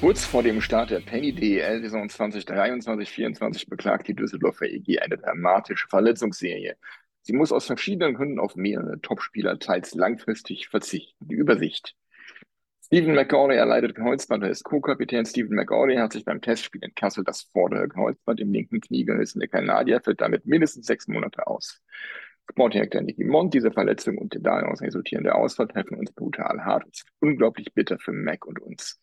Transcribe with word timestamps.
Kurz 0.00 0.26
vor 0.26 0.42
dem 0.42 0.60
Start 0.60 0.90
der 0.90 1.00
Penny 1.00 1.32
DEL-Saison 1.32 2.08
2023-24 2.08 3.70
beklagt 3.70 4.06
die 4.06 4.14
Düsseldorfer 4.14 4.66
EG 4.66 4.98
eine 4.98 5.16
dramatische 5.16 5.88
Verletzungsserie. 5.88 6.76
Sie 7.22 7.32
muss 7.32 7.50
aus 7.50 7.64
verschiedenen 7.64 8.14
Gründen 8.14 8.38
auf 8.38 8.56
mehrere 8.56 9.00
Topspieler 9.00 9.58
teils 9.58 9.94
langfristig 9.94 10.68
verzichten. 10.68 11.26
Die 11.26 11.34
Übersicht. 11.34 11.96
Stephen 12.84 13.14
McGauley 13.14 13.56
erleidet 13.56 13.96
Kreuzband, 13.96 14.44
er 14.44 14.50
ist 14.50 14.64
Co-Kapitän. 14.64 15.24
Stephen 15.24 15.56
McGauley 15.56 15.96
hat 15.96 16.12
sich 16.12 16.26
beim 16.26 16.42
Testspiel 16.42 16.84
in 16.84 16.94
Kassel 16.94 17.24
das 17.24 17.44
vordere 17.50 17.88
Kreuzband 17.88 18.38
im 18.40 18.52
linken 18.52 18.82
Knie 18.82 19.06
gerissen. 19.06 19.40
Der 19.40 19.48
Kanadier 19.48 20.02
fällt 20.02 20.20
damit 20.20 20.44
mindestens 20.44 20.86
sechs 20.86 21.08
Monate 21.08 21.46
aus. 21.46 21.82
Sportdirektor 22.50 23.00
Nicky 23.00 23.24
Mond, 23.24 23.54
diese 23.54 23.72
Verletzung 23.72 24.18
und 24.18 24.34
der 24.34 24.42
daraus 24.42 24.82
resultierende 24.82 25.34
Ausfall 25.34 25.68
treffen 25.68 25.96
uns 25.96 26.12
brutal 26.12 26.66
hart 26.66 26.84
und 26.84 26.96
sind 26.96 27.08
unglaublich 27.20 27.72
bitter 27.72 27.98
für 27.98 28.12
Mac 28.12 28.44
und 28.44 28.60
uns. 28.60 29.00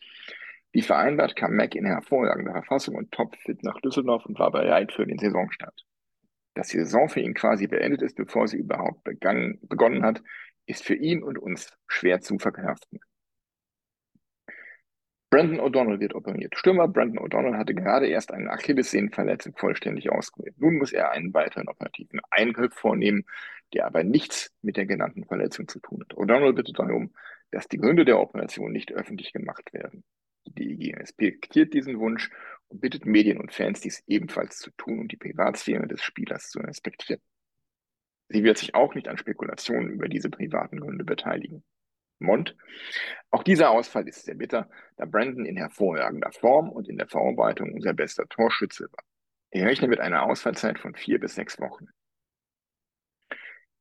Wie 0.73 0.81
vereinbart 0.81 1.35
kam 1.35 1.55
Mac 1.55 1.75
in 1.75 1.85
hervorragender 1.85 2.52
Verfassung 2.52 2.95
und 2.95 3.11
topfit 3.11 3.63
nach 3.63 3.79
Düsseldorf 3.81 4.25
und 4.25 4.39
war 4.39 4.52
bereit 4.52 4.91
für 4.91 5.05
den 5.05 5.19
Saisonstart. 5.19 5.85
Dass 6.55 6.69
die 6.69 6.79
Saison 6.79 7.09
für 7.09 7.19
ihn 7.19 7.35
quasi 7.35 7.67
beendet 7.67 8.02
ist, 8.02 8.16
bevor 8.16 8.47
sie 8.47 8.57
überhaupt 8.57 9.03
begann, 9.03 9.59
begonnen 9.61 10.03
hat, 10.03 10.23
ist 10.66 10.83
für 10.83 10.95
ihn 10.95 11.21
und 11.21 11.38
uns 11.38 11.77
schwer 11.88 12.21
zu 12.21 12.39
verkraften. 12.39 12.99
Brandon 15.29 15.59
O'Donnell 15.59 15.99
wird 15.99 16.16
operiert. 16.16 16.57
Stürmer 16.57 16.88
Brandon 16.88 17.23
O'Donnell 17.23 17.57
hatte 17.57 17.75
gerade 17.75 18.07
erst 18.07 18.31
eine 18.31 18.49
Achillessehnenverletzung 18.51 19.55
vollständig 19.55 20.11
auskuriert. 20.11 20.59
Nun 20.59 20.77
muss 20.77 20.91
er 20.91 21.11
einen 21.11 21.33
weiteren 21.35 21.67
operativen 21.67 22.19
Eingriff 22.31 22.73
vornehmen, 22.73 23.25
der 23.73 23.85
aber 23.85 24.03
nichts 24.03 24.51
mit 24.63 24.77
der 24.77 24.88
genannten 24.88 25.25
Verletzung 25.25 25.67
zu 25.67 25.79
tun 25.79 26.01
hat. 26.01 26.17
O'Donnell 26.17 26.53
bittet 26.53 26.79
darum, 26.79 27.13
dass 27.51 27.67
die 27.67 27.77
Gründe 27.77 28.05
der 28.05 28.19
Operation 28.19 28.71
nicht 28.71 28.91
öffentlich 28.91 29.33
gemacht 29.33 29.71
werden. 29.71 30.03
Die 30.45 30.53
DEG 30.53 30.97
respektiert 30.97 31.73
diesen 31.73 31.99
Wunsch 31.99 32.30
und 32.67 32.81
bittet 32.81 33.05
Medien 33.05 33.39
und 33.39 33.53
Fans, 33.53 33.81
dies 33.81 34.03
ebenfalls 34.08 34.59
zu 34.59 34.72
tun 34.72 35.00
und 35.00 35.11
die 35.11 35.17
Privatsphäre 35.17 35.88
des 35.88 36.03
Spielers 36.03 36.50
zu 36.50 36.59
respektieren. 36.59 37.22
Sie 38.30 38.44
wird 38.44 38.58
sich 38.58 38.75
auch 38.75 38.95
nicht 38.95 39.08
an 39.08 39.17
Spekulationen 39.17 39.89
über 39.89 40.08
diese 40.08 40.30
privaten 40.30 40.80
Gründe 40.80 41.03
beteiligen. 41.03 41.63
Mond. 42.19 42.55
Auch 43.31 43.44
dieser 43.44 43.69
Ausfall 43.72 44.08
ist 44.08 44.25
sehr 44.25 44.35
bitter, 44.35 44.69
da 44.97 45.05
Brandon 45.05 45.45
in 45.45 45.58
hervorragender 45.58 46.31
Form 46.31 46.69
und 46.69 46.88
in 46.88 46.97
der 46.97 47.07
Verarbeitung 47.07 47.73
unser 47.73 47.94
bester 47.94 48.28
Torschütze 48.28 48.85
war. 48.91 49.03
Er 49.52 49.67
rechnet 49.67 49.89
mit 49.89 50.00
einer 50.00 50.23
Ausfallzeit 50.23 50.80
von 50.80 50.95
vier 50.95 51.19
bis 51.19 51.35
sechs 51.35 51.59
Wochen. 51.59 51.88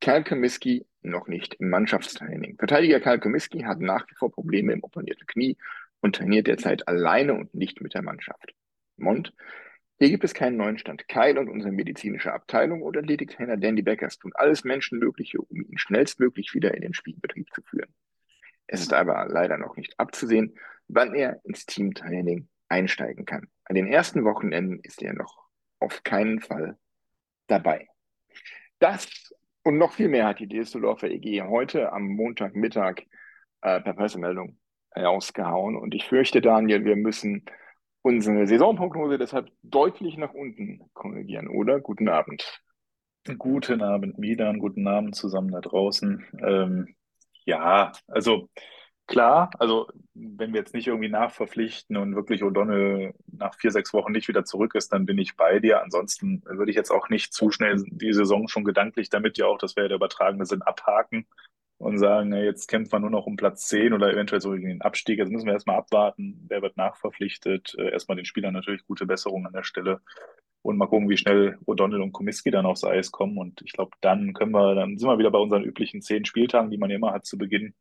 Kyle 0.00 0.24
Comiskey 0.24 0.84
noch 1.02 1.28
nicht 1.28 1.54
im 1.54 1.70
Mannschaftstraining. 1.70 2.56
Verteidiger 2.58 3.00
Kyle 3.00 3.20
Comiskey 3.20 3.60
hat 3.60 3.80
nach 3.80 4.06
wie 4.08 4.14
vor 4.16 4.32
Probleme 4.32 4.72
im 4.72 4.82
operierten 4.82 5.26
Knie 5.26 5.56
und 6.02 6.16
trainiert 6.16 6.46
derzeit 6.46 6.86
alleine 6.86 7.32
und 7.32 7.54
nicht 7.54 7.80
mit 7.80 7.94
der 7.94 8.02
Mannschaft. 8.02 8.54
Mond. 8.96 9.32
Hier 9.98 10.10
gibt 10.10 10.24
es 10.24 10.34
keinen 10.34 10.56
neuen 10.56 10.78
Stand. 10.78 11.06
Kyle 11.06 11.38
und 11.38 11.48
unsere 11.48 11.72
medizinische 11.72 12.32
Abteilung 12.32 12.82
oder 12.82 13.00
Athletiktrainer 13.00 13.56
Danny 13.56 13.82
Beckers 13.82 14.18
tun 14.18 14.32
alles 14.34 14.64
Menschenmögliche, 14.64 15.40
um 15.40 15.62
ihn 15.62 15.78
schnellstmöglich 15.78 16.54
wieder 16.54 16.74
in 16.74 16.82
den 16.82 16.92
Spielbetrieb 16.92 17.48
zu 17.54 17.62
führen. 17.62 17.94
Es 18.66 18.80
ist 18.80 18.92
aber 18.92 19.26
leider 19.28 19.58
noch 19.58 19.76
nicht 19.76 19.98
abzusehen, 19.98 20.58
wann 20.88 21.14
er 21.14 21.40
ins 21.44 21.66
Teamtraining 21.66 22.48
einsteigen 22.68 23.26
kann. 23.26 23.48
An 23.64 23.76
den 23.76 23.86
ersten 23.86 24.24
Wochenenden 24.24 24.80
ist 24.80 25.02
er 25.02 25.12
noch 25.12 25.46
auf 25.78 26.02
keinen 26.02 26.40
Fall 26.40 26.76
dabei. 27.46 27.86
Das 28.80 29.32
und 29.62 29.78
noch 29.78 29.92
viel 29.92 30.08
mehr 30.08 30.26
hat 30.26 30.40
die 30.40 30.48
Düsseldorfer 30.48 31.08
EG 31.08 31.42
heute 31.42 31.92
am 31.92 32.08
Montagmittag 32.08 33.02
äh, 33.60 33.80
per 33.80 33.94
Pressemeldung 33.94 34.58
rausgehauen. 34.96 35.76
Und 35.76 35.94
ich 35.94 36.06
fürchte, 36.06 36.40
Daniel, 36.40 36.84
wir 36.84 36.96
müssen 36.96 37.44
unsere 38.02 38.46
Saisonprognose 38.46 39.18
deshalb 39.18 39.50
deutlich 39.62 40.16
nach 40.16 40.34
unten 40.34 40.80
korrigieren, 40.92 41.48
oder? 41.48 41.80
Guten 41.80 42.08
Abend. 42.08 42.62
Guten 43.38 43.82
Abend, 43.82 44.18
Milan. 44.18 44.58
Guten 44.58 44.86
Abend 44.88 45.14
zusammen 45.14 45.52
da 45.52 45.60
draußen. 45.60 46.24
Ähm, 46.44 46.94
ja, 47.44 47.92
also 48.08 48.48
klar, 49.06 49.50
also 49.58 49.88
wenn 50.14 50.52
wir 50.52 50.60
jetzt 50.60 50.74
nicht 50.74 50.88
irgendwie 50.88 51.08
nachverpflichten 51.08 51.96
und 51.96 52.14
wirklich 52.16 52.42
O'Donnell 52.42 53.14
nach 53.26 53.54
vier, 53.54 53.70
sechs 53.70 53.92
Wochen 53.92 54.12
nicht 54.12 54.28
wieder 54.28 54.44
zurück 54.44 54.74
ist, 54.74 54.92
dann 54.92 55.06
bin 55.06 55.18
ich 55.18 55.36
bei 55.36 55.60
dir. 55.60 55.82
Ansonsten 55.82 56.42
würde 56.44 56.70
ich 56.70 56.76
jetzt 56.76 56.90
auch 56.90 57.08
nicht 57.08 57.32
zu 57.32 57.50
schnell 57.50 57.82
die 57.86 58.12
Saison 58.12 58.48
schon 58.48 58.64
gedanklich 58.64 59.10
damit 59.10 59.38
ja 59.38 59.46
auch, 59.46 59.58
das 59.58 59.76
wäre 59.76 59.88
der 59.88 59.96
übertragene 59.96 60.46
Sinn, 60.46 60.62
abhaken 60.62 61.26
und 61.82 61.98
sagen, 61.98 62.28
na, 62.28 62.38
jetzt 62.40 62.68
kämpft 62.68 62.92
man 62.92 63.02
nur 63.02 63.10
noch 63.10 63.26
um 63.26 63.34
Platz 63.34 63.66
10 63.66 63.92
oder 63.92 64.12
eventuell 64.12 64.40
so 64.40 64.52
gegen 64.52 64.68
den 64.68 64.82
Abstieg. 64.82 65.18
Jetzt 65.18 65.32
müssen 65.32 65.46
wir 65.46 65.52
erstmal 65.52 65.76
abwarten, 65.78 66.44
wer 66.48 66.62
wird 66.62 66.76
nachverpflichtet. 66.76 67.74
Äh, 67.76 67.90
erstmal 67.90 68.14
den 68.14 68.24
Spielern 68.24 68.54
natürlich 68.54 68.84
gute 68.86 69.04
Besserung 69.04 69.46
an 69.46 69.52
der 69.52 69.64
Stelle 69.64 70.00
und 70.62 70.76
mal 70.76 70.86
gucken, 70.86 71.08
wie 71.08 71.16
schnell 71.16 71.58
O'Donnell 71.66 72.00
und 72.00 72.12
Komiski 72.12 72.52
dann 72.52 72.66
aufs 72.66 72.84
Eis 72.84 73.10
kommen. 73.10 73.36
Und 73.36 73.62
ich 73.64 73.72
glaube, 73.72 73.96
dann 74.00 74.32
können 74.32 74.52
wir, 74.52 74.76
dann 74.76 74.96
sind 74.96 75.08
wir 75.08 75.18
wieder 75.18 75.32
bei 75.32 75.40
unseren 75.40 75.64
üblichen 75.64 76.02
zehn 76.02 76.24
Spieltagen, 76.24 76.70
die 76.70 76.78
man 76.78 76.88
ja 76.88 76.96
immer 76.96 77.12
hat 77.12 77.26
zu 77.26 77.36
Beginn. 77.36 77.74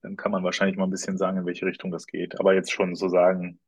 Dann 0.00 0.16
kann 0.16 0.32
man 0.32 0.42
wahrscheinlich 0.42 0.78
mal 0.78 0.84
ein 0.84 0.90
bisschen 0.90 1.18
sagen, 1.18 1.36
in 1.36 1.46
welche 1.46 1.66
Richtung 1.66 1.90
das 1.90 2.06
geht. 2.06 2.40
Aber 2.40 2.54
jetzt 2.54 2.72
schon 2.72 2.94
so 2.94 3.08
sagen, 3.10 3.60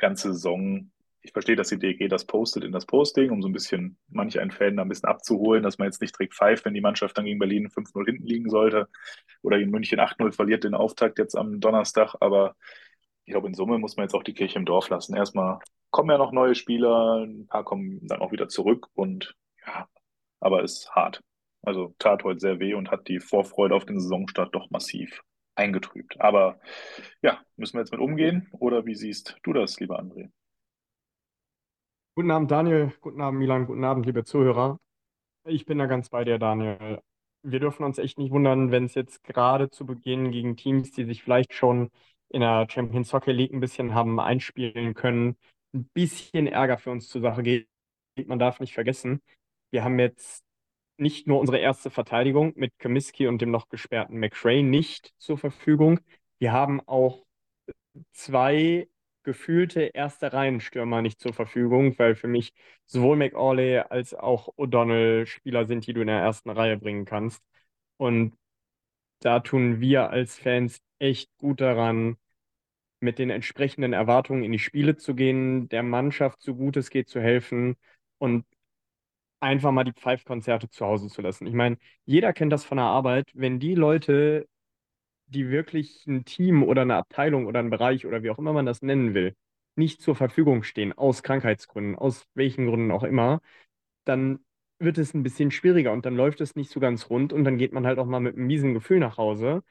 ganze 0.00 0.32
Saison 0.32 0.90
ich 1.26 1.32
verstehe, 1.32 1.56
dass 1.56 1.68
die 1.68 1.78
DG 1.78 2.08
das 2.08 2.24
postet 2.24 2.64
in 2.64 2.72
das 2.72 2.86
Posting, 2.86 3.30
um 3.30 3.42
so 3.42 3.48
ein 3.48 3.52
bisschen 3.52 3.98
manch 4.08 4.38
einen 4.38 4.52
Fan 4.52 4.76
da 4.76 4.82
ein 4.82 4.88
bisschen 4.88 5.08
abzuholen, 5.08 5.62
dass 5.62 5.78
man 5.78 5.86
jetzt 5.86 6.00
nicht 6.00 6.16
direkt 6.16 6.34
pfeift, 6.34 6.64
wenn 6.64 6.74
die 6.74 6.80
Mannschaft 6.80 7.18
dann 7.18 7.24
gegen 7.24 7.38
Berlin 7.38 7.68
5-0 7.68 8.06
hinten 8.06 8.26
liegen 8.26 8.48
sollte 8.48 8.88
oder 9.42 9.58
in 9.58 9.70
München 9.70 9.98
8-0 9.98 10.32
verliert 10.32 10.64
den 10.64 10.74
Auftakt 10.74 11.18
jetzt 11.18 11.36
am 11.36 11.60
Donnerstag. 11.60 12.14
Aber 12.20 12.54
ich 13.24 13.32
glaube, 13.32 13.48
in 13.48 13.54
Summe 13.54 13.78
muss 13.78 13.96
man 13.96 14.04
jetzt 14.04 14.14
auch 14.14 14.22
die 14.22 14.34
Kirche 14.34 14.58
im 14.58 14.64
Dorf 14.64 14.88
lassen. 14.88 15.16
Erstmal 15.16 15.58
kommen 15.90 16.10
ja 16.10 16.18
noch 16.18 16.32
neue 16.32 16.54
Spieler, 16.54 17.24
ein 17.24 17.46
paar 17.48 17.64
kommen 17.64 18.06
dann 18.06 18.20
auch 18.20 18.32
wieder 18.32 18.48
zurück 18.48 18.86
und 18.94 19.34
ja, 19.66 19.88
aber 20.40 20.62
es 20.62 20.80
ist 20.80 20.90
hart. 20.92 21.22
Also 21.62 21.94
tat 21.98 22.22
heute 22.22 22.38
sehr 22.38 22.60
weh 22.60 22.74
und 22.74 22.90
hat 22.92 23.08
die 23.08 23.18
Vorfreude 23.18 23.74
auf 23.74 23.84
den 23.84 23.98
Saisonstart 23.98 24.54
doch 24.54 24.70
massiv 24.70 25.22
eingetrübt. 25.56 26.20
Aber 26.20 26.60
ja, 27.22 27.40
müssen 27.56 27.74
wir 27.74 27.80
jetzt 27.80 27.90
mit 27.92 28.00
umgehen 28.00 28.48
oder 28.52 28.86
wie 28.86 28.94
siehst 28.94 29.36
du 29.42 29.52
das, 29.52 29.80
lieber 29.80 29.98
André? 29.98 30.30
Guten 32.18 32.30
Abend, 32.30 32.50
Daniel. 32.50 32.94
Guten 33.02 33.20
Abend, 33.20 33.38
Milan. 33.38 33.66
Guten 33.66 33.84
Abend, 33.84 34.06
liebe 34.06 34.24
Zuhörer. 34.24 34.80
Ich 35.44 35.66
bin 35.66 35.76
da 35.76 35.84
ganz 35.84 36.08
bei 36.08 36.24
dir, 36.24 36.38
Daniel. 36.38 37.02
Wir 37.42 37.60
dürfen 37.60 37.84
uns 37.84 37.98
echt 37.98 38.16
nicht 38.16 38.30
wundern, 38.30 38.70
wenn 38.70 38.86
es 38.86 38.94
jetzt 38.94 39.22
gerade 39.22 39.68
zu 39.68 39.84
Beginn 39.84 40.30
gegen 40.30 40.56
Teams, 40.56 40.92
die 40.92 41.04
sich 41.04 41.22
vielleicht 41.22 41.52
schon 41.52 41.90
in 42.30 42.40
der 42.40 42.68
Champions 42.70 43.10
Soccer 43.10 43.34
League 43.34 43.52
ein 43.52 43.60
bisschen 43.60 43.94
haben 43.94 44.18
einspielen 44.18 44.94
können, 44.94 45.36
ein 45.74 45.90
bisschen 45.92 46.46
Ärger 46.46 46.78
für 46.78 46.90
uns 46.90 47.06
zur 47.10 47.20
Sache 47.20 47.42
geht. 47.42 47.68
Man 48.24 48.38
darf 48.38 48.60
nicht 48.60 48.72
vergessen, 48.72 49.20
wir 49.70 49.84
haben 49.84 49.98
jetzt 49.98 50.42
nicht 50.96 51.26
nur 51.26 51.38
unsere 51.38 51.58
erste 51.58 51.90
Verteidigung 51.90 52.54
mit 52.56 52.72
Comiskey 52.78 53.26
und 53.26 53.42
dem 53.42 53.50
noch 53.50 53.68
gesperrten 53.68 54.18
McRae 54.18 54.62
nicht 54.62 55.12
zur 55.18 55.36
Verfügung. 55.36 56.00
Wir 56.38 56.52
haben 56.52 56.80
auch 56.86 57.26
zwei 58.12 58.88
gefühlte 59.26 59.82
erste 59.82 60.32
Reihenstürmer 60.32 61.02
nicht 61.02 61.20
zur 61.20 61.34
Verfügung, 61.34 61.98
weil 61.98 62.16
für 62.16 62.28
mich 62.28 62.54
sowohl 62.86 63.16
McAuley 63.18 63.80
als 63.90 64.14
auch 64.14 64.48
O'Donnell 64.56 65.26
Spieler 65.26 65.66
sind, 65.66 65.86
die 65.86 65.92
du 65.94 66.00
in 66.02 66.08
der 66.08 66.20
ersten 66.20 66.50
Reihe 66.50 66.78
bringen 66.78 67.04
kannst. 67.04 67.42
Und 67.98 68.34
da 69.20 69.40
tun 69.40 69.80
wir 69.80 70.10
als 70.10 70.38
Fans 70.38 70.80
echt 70.98 71.30
gut 71.38 71.60
daran, 71.60 72.16
mit 73.00 73.18
den 73.18 73.30
entsprechenden 73.30 73.92
Erwartungen 73.92 74.44
in 74.44 74.52
die 74.52 74.58
Spiele 74.58 74.96
zu 74.96 75.14
gehen, 75.14 75.68
der 75.68 75.82
Mannschaft 75.82 76.42
so 76.42 76.54
gut 76.54 76.76
es 76.76 76.90
geht 76.90 77.08
zu 77.08 77.20
helfen 77.20 77.76
und 78.18 78.44
einfach 79.40 79.72
mal 79.72 79.84
die 79.84 79.92
Pfeifkonzerte 79.92 80.68
zu 80.70 80.86
Hause 80.86 81.08
zu 81.08 81.22
lassen. 81.22 81.46
Ich 81.46 81.54
meine, 81.54 81.78
jeder 82.04 82.32
kennt 82.32 82.52
das 82.52 82.64
von 82.64 82.78
der 82.78 82.86
Arbeit, 82.86 83.30
wenn 83.34 83.60
die 83.60 83.74
Leute 83.74 84.48
die 85.26 85.50
wirklich 85.50 86.06
ein 86.06 86.24
Team 86.24 86.62
oder 86.62 86.82
eine 86.82 86.96
Abteilung 86.96 87.46
oder 87.46 87.60
einen 87.60 87.70
Bereich 87.70 88.06
oder 88.06 88.22
wie 88.22 88.30
auch 88.30 88.38
immer 88.38 88.52
man 88.52 88.66
das 88.66 88.82
nennen 88.82 89.14
will, 89.14 89.34
nicht 89.76 90.00
zur 90.02 90.16
Verfügung 90.16 90.62
stehen, 90.62 90.92
aus 90.92 91.22
Krankheitsgründen, 91.22 91.96
aus 91.96 92.26
welchen 92.34 92.66
Gründen 92.66 92.90
auch 92.90 93.02
immer, 93.04 93.40
dann 94.04 94.40
wird 94.78 94.98
es 94.98 95.14
ein 95.14 95.22
bisschen 95.22 95.50
schwieriger 95.50 95.92
und 95.92 96.06
dann 96.06 96.16
läuft 96.16 96.40
es 96.40 96.54
nicht 96.56 96.70
so 96.70 96.80
ganz 96.80 97.10
rund 97.10 97.32
und 97.32 97.44
dann 97.44 97.58
geht 97.58 97.72
man 97.72 97.86
halt 97.86 97.98
auch 97.98 98.06
mal 98.06 98.20
mit 98.20 98.36
einem 98.36 98.46
miesen 98.46 98.74
Gefühl 98.74 98.98
nach 99.00 99.18
Hause. 99.18 99.62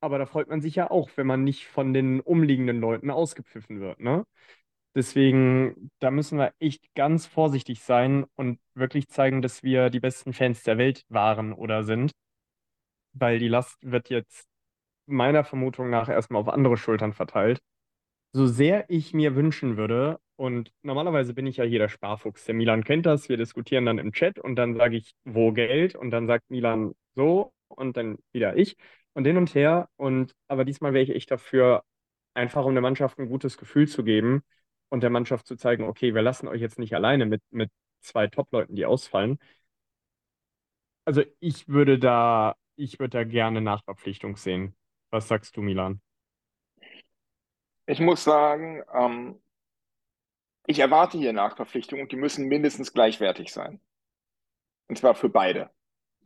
Aber 0.00 0.18
da 0.18 0.26
freut 0.26 0.48
man 0.48 0.60
sich 0.60 0.76
ja 0.76 0.90
auch, 0.90 1.10
wenn 1.16 1.26
man 1.26 1.44
nicht 1.44 1.66
von 1.68 1.94
den 1.94 2.20
umliegenden 2.20 2.80
Leuten 2.80 3.10
ausgepfiffen 3.10 3.80
wird, 3.80 4.00
ne? 4.00 4.26
Deswegen, 4.94 5.90
da 6.00 6.10
müssen 6.10 6.38
wir 6.38 6.54
echt 6.58 6.94
ganz 6.94 7.26
vorsichtig 7.26 7.82
sein 7.82 8.24
und 8.36 8.58
wirklich 8.74 9.08
zeigen, 9.08 9.42
dass 9.42 9.62
wir 9.62 9.90
die 9.90 10.00
besten 10.00 10.32
Fans 10.32 10.62
der 10.64 10.78
Welt 10.78 11.04
waren 11.10 11.52
oder 11.52 11.84
sind, 11.84 12.12
weil 13.12 13.38
die 13.38 13.48
Last 13.48 13.78
wird 13.82 14.10
jetzt 14.10 14.46
meiner 15.06 15.44
Vermutung 15.44 15.90
nach 15.90 16.08
erstmal 16.08 16.40
auf 16.42 16.48
andere 16.48 16.76
Schultern 16.76 17.12
verteilt. 17.12 17.60
So 18.32 18.46
sehr 18.46 18.86
ich 18.88 19.14
mir 19.14 19.34
wünschen 19.36 19.76
würde, 19.76 20.18
und 20.36 20.70
normalerweise 20.82 21.32
bin 21.34 21.46
ich 21.46 21.56
ja 21.56 21.64
hier 21.64 21.78
der 21.78 21.88
Sparfuchs. 21.88 22.44
Der 22.44 22.54
Milan 22.54 22.84
kennt 22.84 23.06
das, 23.06 23.28
wir 23.28 23.38
diskutieren 23.38 23.86
dann 23.86 23.98
im 23.98 24.12
Chat 24.12 24.38
und 24.38 24.56
dann 24.56 24.74
sage 24.76 24.96
ich, 24.96 25.14
wo 25.24 25.52
Geld? 25.52 25.94
Und 25.96 26.10
dann 26.10 26.26
sagt 26.26 26.50
Milan 26.50 26.94
so 27.14 27.52
und 27.68 27.96
dann 27.96 28.18
wieder 28.32 28.56
ich 28.56 28.76
und 29.14 29.24
hin 29.26 29.38
und 29.38 29.54
her. 29.54 29.88
Und 29.96 30.34
aber 30.48 30.64
diesmal 30.66 30.92
wäre 30.92 31.04
ich 31.04 31.10
echt 31.10 31.30
dafür, 31.30 31.84
einfach 32.34 32.64
um 32.66 32.74
der 32.74 32.82
Mannschaft 32.82 33.18
ein 33.18 33.28
gutes 33.28 33.56
Gefühl 33.58 33.88
zu 33.88 34.04
geben 34.04 34.42
und 34.90 35.02
der 35.02 35.10
Mannschaft 35.10 35.46
zu 35.46 35.56
zeigen, 35.56 35.84
okay, 35.84 36.14
wir 36.14 36.22
lassen 36.22 36.48
euch 36.48 36.60
jetzt 36.60 36.78
nicht 36.78 36.94
alleine 36.94 37.26
mit, 37.26 37.42
mit 37.50 37.70
zwei 38.00 38.26
Top-Leuten, 38.28 38.76
die 38.76 38.84
ausfallen. 38.86 39.38
Also 41.04 41.22
ich 41.40 41.68
würde 41.68 41.98
da, 41.98 42.56
ich 42.76 42.98
würde 42.98 43.18
da 43.18 43.24
gerne 43.24 43.60
Nachverpflichtung 43.60 44.36
sehen. 44.36 44.76
Was 45.16 45.28
sagst 45.28 45.56
du, 45.56 45.62
Milan? 45.62 46.02
Ich 47.86 48.00
muss 48.00 48.22
sagen, 48.22 48.82
ähm, 48.92 49.40
ich 50.66 50.78
erwarte 50.78 51.16
hier 51.16 51.32
Nachverpflichtungen 51.32 52.02
und 52.02 52.12
die 52.12 52.16
müssen 52.16 52.48
mindestens 52.48 52.92
gleichwertig 52.92 53.50
sein. 53.50 53.80
Und 54.88 54.98
zwar 54.98 55.14
für 55.14 55.30
beide. 55.30 55.70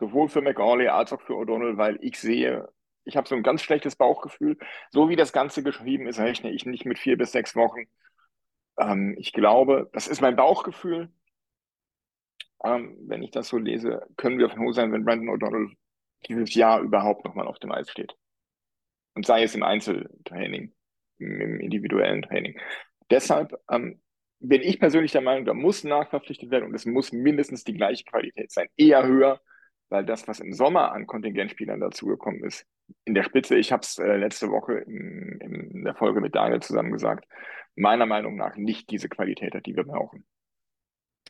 Sowohl 0.00 0.28
für 0.28 0.42
McAuley 0.42 0.88
als 0.88 1.12
auch 1.12 1.20
für 1.20 1.34
O'Donnell, 1.34 1.76
weil 1.76 2.00
ich 2.00 2.18
sehe, 2.18 2.68
ich 3.04 3.16
habe 3.16 3.28
so 3.28 3.36
ein 3.36 3.44
ganz 3.44 3.62
schlechtes 3.62 3.94
Bauchgefühl. 3.94 4.58
So 4.90 5.08
wie 5.08 5.14
das 5.14 5.32
Ganze 5.32 5.62
geschrieben 5.62 6.08
ist, 6.08 6.18
rechne 6.18 6.50
ich 6.50 6.66
nicht 6.66 6.84
mit 6.84 6.98
vier 6.98 7.16
bis 7.16 7.30
sechs 7.30 7.54
Wochen. 7.54 7.84
Ähm, 8.76 9.14
ich 9.20 9.32
glaube, 9.32 9.88
das 9.92 10.08
ist 10.08 10.20
mein 10.20 10.34
Bauchgefühl. 10.34 11.12
Ähm, 12.64 12.96
wenn 13.02 13.22
ich 13.22 13.30
das 13.30 13.46
so 13.46 13.56
lese, 13.56 14.04
können 14.16 14.40
wir 14.40 14.50
froh 14.50 14.72
sein, 14.72 14.90
wenn 14.90 15.04
Brandon 15.04 15.28
O'Donnell 15.28 15.76
dieses 16.26 16.52
Jahr 16.56 16.80
überhaupt 16.80 17.24
nochmal 17.24 17.46
auf 17.46 17.60
dem 17.60 17.70
Eis 17.70 17.88
steht. 17.88 18.16
Und 19.20 19.26
sei 19.26 19.42
es 19.42 19.54
im 19.54 19.62
Einzeltraining, 19.62 20.72
im 21.18 21.60
individuellen 21.60 22.22
Training. 22.22 22.58
Deshalb 23.10 23.54
ähm, 23.70 24.00
bin 24.38 24.62
ich 24.62 24.80
persönlich 24.80 25.12
der 25.12 25.20
Meinung, 25.20 25.44
da 25.44 25.52
muss 25.52 25.84
nachverpflichtet 25.84 26.50
werden 26.50 26.64
und 26.64 26.74
es 26.74 26.86
muss 26.86 27.12
mindestens 27.12 27.62
die 27.62 27.74
gleiche 27.74 28.04
Qualität 28.04 28.50
sein, 28.50 28.68
eher 28.78 29.06
höher, 29.06 29.42
weil 29.90 30.06
das, 30.06 30.26
was 30.26 30.40
im 30.40 30.54
Sommer 30.54 30.92
an 30.92 31.06
Kontingentspielern 31.06 31.80
dazugekommen 31.80 32.42
ist, 32.44 32.66
in 33.04 33.12
der 33.12 33.22
Spitze, 33.22 33.58
ich 33.58 33.72
habe 33.72 33.82
es 33.82 33.98
äh, 33.98 34.16
letzte 34.16 34.48
Woche 34.48 34.78
in, 34.78 35.38
in, 35.42 35.84
der 35.84 35.94
Folge 35.94 36.22
mit 36.22 36.34
Daniel 36.34 36.62
zusammen 36.62 36.90
gesagt, 36.90 37.26
meiner 37.76 38.06
Meinung 38.06 38.36
nach 38.36 38.56
nicht 38.56 38.88
diese 38.88 39.10
Qualität 39.10 39.54
hat, 39.54 39.66
die 39.66 39.76
wir 39.76 39.84
brauchen. 39.84 40.24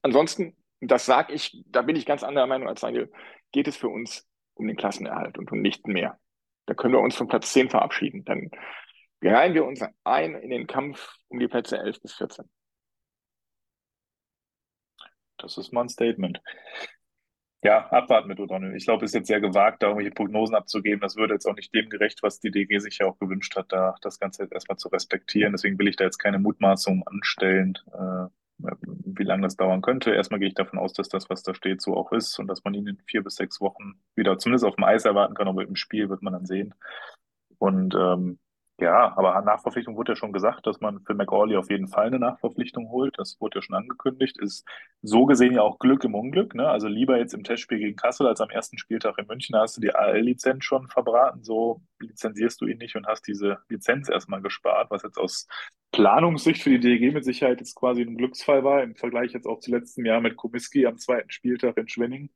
Ansonsten, 0.02 0.56
das 0.80 1.06
sage 1.06 1.32
ich, 1.32 1.64
da 1.66 1.82
bin 1.82 1.96
ich 1.96 2.06
ganz 2.06 2.22
anderer 2.22 2.46
Meinung 2.46 2.68
als 2.68 2.82
Daniel, 2.82 3.10
geht 3.50 3.66
es 3.66 3.76
für 3.76 3.88
uns 3.88 4.30
um 4.54 4.68
den 4.68 4.76
Klassenerhalt 4.76 5.38
und 5.38 5.50
um 5.50 5.60
nichts 5.60 5.88
mehr. 5.88 6.20
Da 6.70 6.74
können 6.74 6.94
wir 6.94 7.00
uns 7.00 7.16
von 7.16 7.26
Platz 7.26 7.52
10 7.52 7.68
verabschieden. 7.68 8.24
Dann 8.24 8.48
reihen 9.20 9.54
wir 9.54 9.64
uns 9.64 9.82
ein 10.04 10.36
in 10.36 10.50
den 10.50 10.68
Kampf 10.68 11.16
um 11.26 11.40
die 11.40 11.48
Plätze 11.48 11.76
11 11.76 12.00
bis 12.00 12.14
14. 12.14 12.48
Das 15.38 15.58
ist 15.58 15.72
mal 15.72 15.80
ein 15.80 15.88
Statement. 15.88 16.40
Ja, 17.64 17.88
abwarten 17.88 18.28
mit 18.28 18.38
O'Donnell. 18.38 18.76
Ich 18.76 18.84
glaube, 18.84 19.04
es 19.04 19.10
ist 19.10 19.16
jetzt 19.16 19.26
sehr 19.26 19.40
gewagt, 19.40 19.82
da 19.82 19.88
irgendwelche 19.88 20.14
Prognosen 20.14 20.54
abzugeben. 20.54 21.00
Das 21.00 21.16
würde 21.16 21.34
jetzt 21.34 21.46
auch 21.46 21.56
nicht 21.56 21.74
dem 21.74 21.90
gerecht, 21.90 22.22
was 22.22 22.38
die 22.38 22.52
DG 22.52 22.78
sich 22.78 22.98
ja 22.98 23.06
auch 23.06 23.18
gewünscht 23.18 23.56
hat, 23.56 23.72
da 23.72 23.96
das 24.00 24.20
Ganze 24.20 24.44
jetzt 24.44 24.52
erstmal 24.52 24.78
zu 24.78 24.90
respektieren. 24.90 25.50
Deswegen 25.50 25.76
will 25.76 25.88
ich 25.88 25.96
da 25.96 26.04
jetzt 26.04 26.18
keine 26.18 26.38
Mutmaßungen 26.38 27.02
anstellen, 27.04 27.76
äh, 27.92 28.28
wie 28.62 29.24
lange 29.24 29.42
das 29.42 29.56
dauern 29.56 29.82
könnte. 29.82 30.12
Erstmal 30.12 30.40
gehe 30.40 30.48
ich 30.48 30.54
davon 30.54 30.78
aus, 30.78 30.92
dass 30.92 31.08
das, 31.08 31.30
was 31.30 31.42
da 31.42 31.54
steht, 31.54 31.80
so 31.82 31.96
auch 31.96 32.12
ist 32.12 32.38
und 32.38 32.46
dass 32.46 32.64
man 32.64 32.74
ihn 32.74 32.86
in 32.86 32.98
vier 33.06 33.22
bis 33.22 33.36
sechs 33.36 33.60
Wochen 33.60 34.00
wieder 34.16 34.38
zumindest 34.38 34.64
auf 34.64 34.76
dem 34.76 34.84
Eis 34.84 35.04
erwarten 35.04 35.34
kann, 35.34 35.48
aber 35.48 35.62
im 35.62 35.76
Spiel 35.76 36.08
wird 36.08 36.22
man 36.22 36.32
dann 36.32 36.46
sehen. 36.46 36.74
Und 37.58 37.94
ähm, 37.94 38.38
ja, 38.80 39.14
aber 39.16 39.40
Nachverpflichtung 39.42 39.96
wurde 39.96 40.12
ja 40.12 40.16
schon 40.16 40.32
gesagt, 40.32 40.66
dass 40.66 40.80
man 40.80 41.00
für 41.00 41.12
McAuley 41.12 41.56
auf 41.56 41.70
jeden 41.70 41.86
Fall 41.86 42.06
eine 42.06 42.18
Nachverpflichtung 42.18 42.88
holt. 42.88 43.18
Das 43.18 43.38
wurde 43.38 43.58
ja 43.58 43.62
schon 43.62 43.76
angekündigt. 43.76 44.38
Ist 44.38 44.66
so 45.02 45.26
gesehen 45.26 45.52
ja 45.52 45.62
auch 45.62 45.78
Glück 45.78 46.02
im 46.04 46.14
Unglück. 46.14 46.54
Ne? 46.54 46.66
Also 46.66 46.88
lieber 46.88 47.18
jetzt 47.18 47.34
im 47.34 47.44
Testspiel 47.44 47.78
gegen 47.78 47.96
Kassel 47.96 48.26
als 48.26 48.40
am 48.40 48.48
ersten 48.48 48.78
Spieltag 48.78 49.18
in 49.18 49.26
München. 49.26 49.52
Da 49.52 49.60
hast 49.60 49.76
du 49.76 49.82
die 49.82 49.94
AL-Lizenz 49.94 50.64
schon 50.64 50.88
verbraten. 50.88 51.44
So 51.44 51.82
lizenzierst 52.00 52.60
du 52.60 52.66
ihn 52.66 52.78
nicht 52.78 52.96
und 52.96 53.06
hast 53.06 53.26
diese 53.26 53.58
Lizenz 53.68 54.08
erstmal 54.08 54.40
gespart, 54.40 54.90
was 54.90 55.02
jetzt 55.02 55.18
aus 55.18 55.46
Planungssicht 55.92 56.62
für 56.62 56.70
die 56.70 56.80
DEG 56.80 57.12
mit 57.12 57.24
Sicherheit 57.24 57.60
jetzt 57.60 57.74
quasi 57.74 58.02
ein 58.02 58.16
Glücksfall 58.16 58.64
war. 58.64 58.82
Im 58.82 58.96
Vergleich 58.96 59.32
jetzt 59.32 59.46
auch 59.46 59.60
zu 59.60 59.70
letztem 59.70 60.06
Jahr 60.06 60.22
mit 60.22 60.36
Komiski 60.36 60.86
am 60.86 60.96
zweiten 60.98 61.30
Spieltag 61.30 61.76
in 61.76 61.88
Schwenning. 61.88 62.30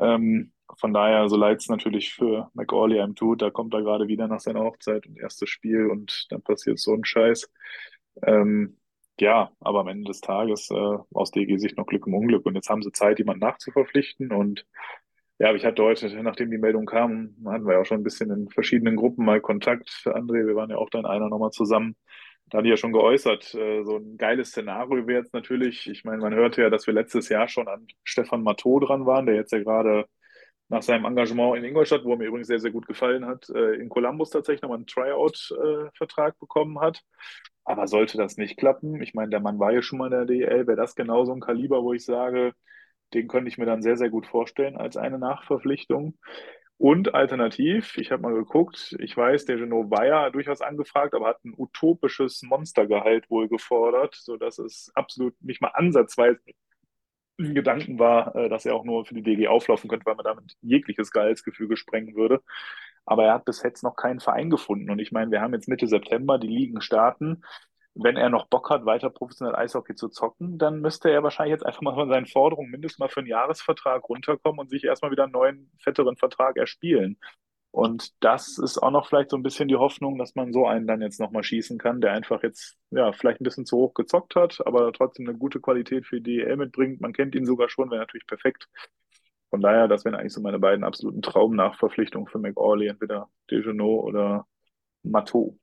Ähm, 0.00 0.53
von 0.78 0.92
daher, 0.92 1.28
so 1.28 1.36
leid 1.36 1.60
es 1.60 1.68
natürlich 1.68 2.14
für 2.14 2.50
McAuley 2.54 3.00
einem 3.00 3.14
tut, 3.14 3.42
da 3.42 3.50
kommt 3.50 3.74
er 3.74 3.82
gerade 3.82 4.08
wieder 4.08 4.28
nach 4.28 4.40
seiner 4.40 4.60
Hochzeit 4.60 5.06
und 5.06 5.18
erstes 5.18 5.48
Spiel 5.50 5.86
und 5.90 6.26
dann 6.30 6.42
passiert 6.42 6.78
so 6.78 6.94
ein 6.94 7.04
Scheiß. 7.04 7.50
Ähm, 8.22 8.78
ja, 9.20 9.52
aber 9.60 9.80
am 9.80 9.88
Ende 9.88 10.08
des 10.08 10.20
Tages 10.20 10.70
äh, 10.70 10.98
aus 11.12 11.30
DG-Sicht 11.30 11.76
noch 11.76 11.86
Glück 11.86 12.06
im 12.06 12.14
Unglück. 12.14 12.46
Und 12.46 12.54
jetzt 12.56 12.68
haben 12.68 12.82
sie 12.82 12.92
Zeit, 12.92 13.18
jemanden 13.18 13.44
nachzuverpflichten. 13.44 14.32
Und 14.32 14.66
ja, 15.38 15.54
ich 15.54 15.64
hatte 15.64 15.82
heute, 15.82 16.08
nachdem 16.22 16.50
die 16.50 16.58
Meldung 16.58 16.86
kam, 16.86 17.36
hatten 17.46 17.66
wir 17.66 17.74
ja 17.74 17.80
auch 17.80 17.86
schon 17.86 18.00
ein 18.00 18.04
bisschen 18.04 18.30
in 18.30 18.48
verschiedenen 18.50 18.96
Gruppen 18.96 19.24
mal 19.24 19.40
Kontakt. 19.40 19.88
André, 20.06 20.46
wir 20.46 20.56
waren 20.56 20.70
ja 20.70 20.78
auch 20.78 20.90
da 20.90 20.98
in 21.00 21.06
einer 21.06 21.28
nochmal 21.28 21.50
zusammen. 21.50 21.96
Da 22.50 22.58
hatte 22.58 22.66
ich 22.68 22.72
ja 22.72 22.76
schon 22.76 22.92
geäußert, 22.92 23.54
äh, 23.54 23.84
so 23.84 23.96
ein 23.96 24.16
geiles 24.18 24.50
Szenario 24.50 25.06
wäre 25.06 25.20
jetzt 25.20 25.32
natürlich, 25.32 25.88
ich 25.88 26.04
meine, 26.04 26.20
man 26.22 26.34
hörte 26.34 26.62
ja, 26.62 26.70
dass 26.70 26.86
wir 26.86 26.94
letztes 26.94 27.28
Jahr 27.28 27.48
schon 27.48 27.68
an 27.68 27.86
Stefan 28.04 28.42
Matteau 28.42 28.80
dran 28.80 29.06
waren, 29.06 29.26
der 29.26 29.34
jetzt 29.34 29.52
ja 29.52 29.60
gerade 29.60 30.06
nach 30.68 30.82
seinem 30.82 31.04
Engagement 31.04 31.56
in 31.56 31.64
Ingolstadt, 31.64 32.04
wo 32.04 32.12
er 32.12 32.16
mir 32.18 32.26
übrigens 32.26 32.48
sehr, 32.48 32.58
sehr 32.58 32.70
gut 32.70 32.86
gefallen 32.86 33.26
hat, 33.26 33.48
äh, 33.50 33.74
in 33.74 33.88
Columbus 33.88 34.30
tatsächlich 34.30 34.62
nochmal 34.62 34.78
einen 34.78 34.86
Tryout-Vertrag 34.86 36.38
bekommen 36.38 36.80
hat. 36.80 37.02
Aber 37.64 37.86
sollte 37.86 38.18
das 38.18 38.36
nicht 38.36 38.58
klappen, 38.58 39.00
ich 39.02 39.14
meine, 39.14 39.30
der 39.30 39.40
Mann 39.40 39.58
war 39.58 39.72
ja 39.72 39.82
schon 39.82 39.98
mal 39.98 40.06
in 40.06 40.12
der 40.12 40.24
DL, 40.26 40.66
wäre 40.66 40.76
das 40.76 40.94
genau 40.94 41.24
so 41.24 41.32
ein 41.32 41.40
Kaliber, 41.40 41.82
wo 41.82 41.92
ich 41.92 42.04
sage, 42.04 42.52
den 43.14 43.28
könnte 43.28 43.48
ich 43.48 43.58
mir 43.58 43.66
dann 43.66 43.82
sehr, 43.82 43.96
sehr 43.96 44.10
gut 44.10 44.26
vorstellen 44.26 44.76
als 44.76 44.96
eine 44.96 45.18
Nachverpflichtung. 45.18 46.18
Und 46.76 47.14
alternativ, 47.14 47.96
ich 47.98 48.10
habe 48.10 48.22
mal 48.22 48.34
geguckt, 48.34 48.96
ich 48.98 49.16
weiß, 49.16 49.44
der 49.44 49.56
Genot 49.56 49.90
war 49.90 50.06
ja 50.06 50.30
durchaus 50.30 50.60
angefragt, 50.60 51.14
aber 51.14 51.28
hat 51.28 51.44
ein 51.44 51.54
utopisches 51.56 52.42
Monstergehalt 52.42 53.30
wohl 53.30 53.48
gefordert, 53.48 54.14
sodass 54.16 54.58
es 54.58 54.90
absolut 54.94 55.34
nicht 55.40 55.62
mal 55.62 55.68
ansatzweise 55.68 56.40
Gedanken 57.36 57.98
war, 57.98 58.34
äh, 58.36 58.48
dass 58.48 58.64
er 58.64 58.74
auch 58.74 58.84
nur 58.84 59.04
für 59.04 59.14
die 59.14 59.22
DG 59.22 59.48
auflaufen 59.48 59.88
könnte, 59.90 60.06
weil 60.06 60.14
man 60.14 60.24
damit 60.24 60.56
jegliches 60.62 61.10
Gehaltsgefüge 61.10 61.76
sprengen 61.76 62.14
würde. 62.14 62.42
Aber 63.06 63.24
er 63.24 63.34
hat 63.34 63.44
bis 63.44 63.62
jetzt 63.62 63.82
noch 63.82 63.96
keinen 63.96 64.20
Verein 64.20 64.50
gefunden. 64.50 64.90
Und 64.90 64.98
ich 64.98 65.12
meine, 65.12 65.30
wir 65.30 65.40
haben 65.40 65.54
jetzt 65.54 65.68
Mitte 65.68 65.86
September, 65.86 66.38
die 66.38 66.48
Ligen 66.48 66.80
starten. 66.80 67.42
Wenn 67.94 68.16
er 68.16 68.28
noch 68.28 68.46
Bock 68.48 68.70
hat, 68.70 68.86
weiter 68.86 69.10
professionell 69.10 69.54
Eishockey 69.54 69.94
zu 69.94 70.08
zocken, 70.08 70.58
dann 70.58 70.80
müsste 70.80 71.10
er 71.10 71.22
wahrscheinlich 71.22 71.52
jetzt 71.52 71.66
einfach 71.66 71.82
mal 71.82 71.94
von 71.94 72.08
seinen 72.08 72.26
Forderungen 72.26 72.70
mindestens 72.70 72.98
mal 72.98 73.08
für 73.08 73.20
einen 73.20 73.28
Jahresvertrag 73.28 74.08
runterkommen 74.08 74.58
und 74.60 74.70
sich 74.70 74.84
erstmal 74.84 75.12
wieder 75.12 75.24
einen 75.24 75.32
neuen, 75.32 75.70
fetteren 75.78 76.16
Vertrag 76.16 76.56
erspielen. 76.56 77.18
Und 77.74 78.12
das 78.22 78.56
ist 78.58 78.78
auch 78.78 78.92
noch 78.92 79.08
vielleicht 79.08 79.30
so 79.30 79.36
ein 79.36 79.42
bisschen 79.42 79.66
die 79.66 79.74
Hoffnung, 79.74 80.16
dass 80.16 80.36
man 80.36 80.52
so 80.52 80.64
einen 80.64 80.86
dann 80.86 81.02
jetzt 81.02 81.18
nochmal 81.18 81.42
schießen 81.42 81.76
kann, 81.76 82.00
der 82.00 82.12
einfach 82.12 82.44
jetzt, 82.44 82.76
ja, 82.90 83.10
vielleicht 83.10 83.40
ein 83.40 83.44
bisschen 83.44 83.66
zu 83.66 83.76
hoch 83.76 83.94
gezockt 83.94 84.36
hat, 84.36 84.64
aber 84.64 84.92
trotzdem 84.92 85.28
eine 85.28 85.36
gute 85.36 85.58
Qualität 85.60 86.06
für 86.06 86.20
die 86.20 86.36
DEL 86.36 86.56
mitbringt. 86.56 87.00
Man 87.00 87.12
kennt 87.12 87.34
ihn 87.34 87.44
sogar 87.44 87.68
schon, 87.68 87.90
wäre 87.90 88.02
natürlich 88.02 88.28
perfekt. 88.28 88.68
Von 89.50 89.60
daher, 89.60 89.88
das 89.88 90.04
wären 90.04 90.14
eigentlich 90.14 90.32
so 90.32 90.40
meine 90.40 90.60
beiden 90.60 90.84
absoluten 90.84 91.20
Traumnachverpflichtungen 91.20 92.28
für 92.28 92.38
McAuley, 92.38 92.86
entweder 92.86 93.28
Dejanot 93.50 94.04
oder 94.04 94.46
Matteau. 95.02 95.58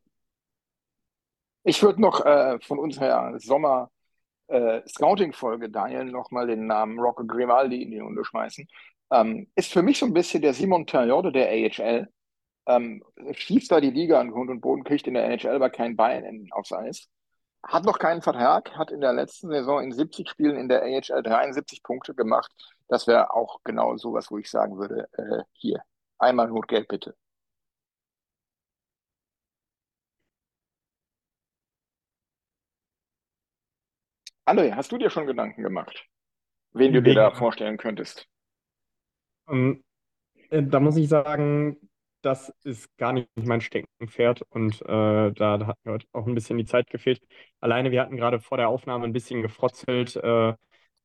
Ich 1.64 1.82
würde 1.82 2.02
noch 2.02 2.26
äh, 2.26 2.60
von 2.60 2.78
unserer 2.78 3.40
Sommer 3.40 3.90
äh, 4.48 4.82
Scouting-Folge 4.86 5.70
Daniel 5.70 6.04
nochmal 6.12 6.46
den 6.48 6.68
Namen 6.68 7.00
Rocco 7.00 7.26
Grimaldi 7.26 7.82
in 7.82 7.92
die 7.92 8.00
Runde 8.00 8.26
schmeißen. 8.26 8.68
Ähm, 9.12 9.52
ist 9.56 9.72
für 9.72 9.82
mich 9.82 10.00
so 10.00 10.06
ein 10.06 10.14
bisschen 10.14 10.42
der 10.42 10.54
Simon 10.54 10.88
Terriode 10.88 11.32
der 11.32 11.50
AHL. 11.50 12.08
Ähm, 12.68 13.04
schießt 13.32 13.72
da 13.72 13.82
die 13.82 13.92
Liga 13.92 14.20
an 14.20 14.32
Grund 14.32 14.50
und 14.50 14.62
Boden, 14.62 14.84
kriegt 14.84 15.08
in 15.08 15.16
der 15.16 15.26
NHL 15.26 15.56
aber 15.56 15.70
kein 15.70 15.96
Bein 15.98 16.24
in, 16.24 16.52
aufs 16.52 16.72
Eis. 16.72 17.10
Hat 17.64 17.86
noch 17.86 18.00
keinen 18.00 18.22
Vertrag, 18.22 18.76
hat 18.78 18.92
in 18.92 19.02
der 19.02 19.14
letzten 19.14 19.50
Saison 19.50 19.84
in 19.84 19.92
70 19.92 20.30
Spielen 20.30 20.58
in 20.58 20.70
der 20.70 20.84
AHL 20.84 21.24
73 21.24 21.84
Punkte 21.84 22.16
gemacht. 22.16 22.52
Das 22.88 23.08
wäre 23.08 23.34
auch 23.34 23.60
genau 23.64 23.98
sowas, 23.98 24.32
wo 24.32 24.38
ich 24.38 24.50
sagen 24.50 24.78
würde, 24.78 25.08
äh, 25.14 25.44
hier, 25.54 25.84
einmal 26.18 26.48
Notgeld 26.48 26.88
bitte. 26.88 27.16
André, 34.46 34.76
hast 34.76 34.92
du 34.92 34.98
dir 34.98 35.10
schon 35.10 35.28
Gedanken 35.28 35.64
gemacht, 35.64 36.06
wen 36.74 36.94
du 36.94 37.02
dir 37.02 37.16
da 37.16 37.32
vorstellen 37.32 37.78
könntest? 37.78 38.28
Ähm, 39.50 39.84
äh, 40.50 40.64
da 40.64 40.80
muss 40.80 40.98
ich 40.98 41.10
sagen, 41.10 41.78
das 42.22 42.54
ist 42.64 42.96
gar 42.98 43.14
nicht 43.14 43.30
mein 43.36 43.62
Steckenpferd 43.62 44.44
und 44.50 44.82
äh, 44.84 44.86
da, 44.88 45.58
da 45.58 45.68
hat 45.68 45.78
mir 45.84 45.94
heute 45.94 46.08
auch 46.14 46.28
ein 46.28 46.36
bisschen 46.36 46.58
die 46.58 46.66
Zeit 46.66 46.90
gefehlt. 46.90 47.22
Alleine, 47.60 47.92
wir 47.92 48.02
hatten 48.02 48.18
gerade 48.18 48.40
vor 48.40 48.58
der 48.58 48.70
Aufnahme 48.70 49.06
ein 49.06 49.14
bisschen 49.14 49.42
gefrotzelt, 49.42 50.16
äh, 50.18 50.54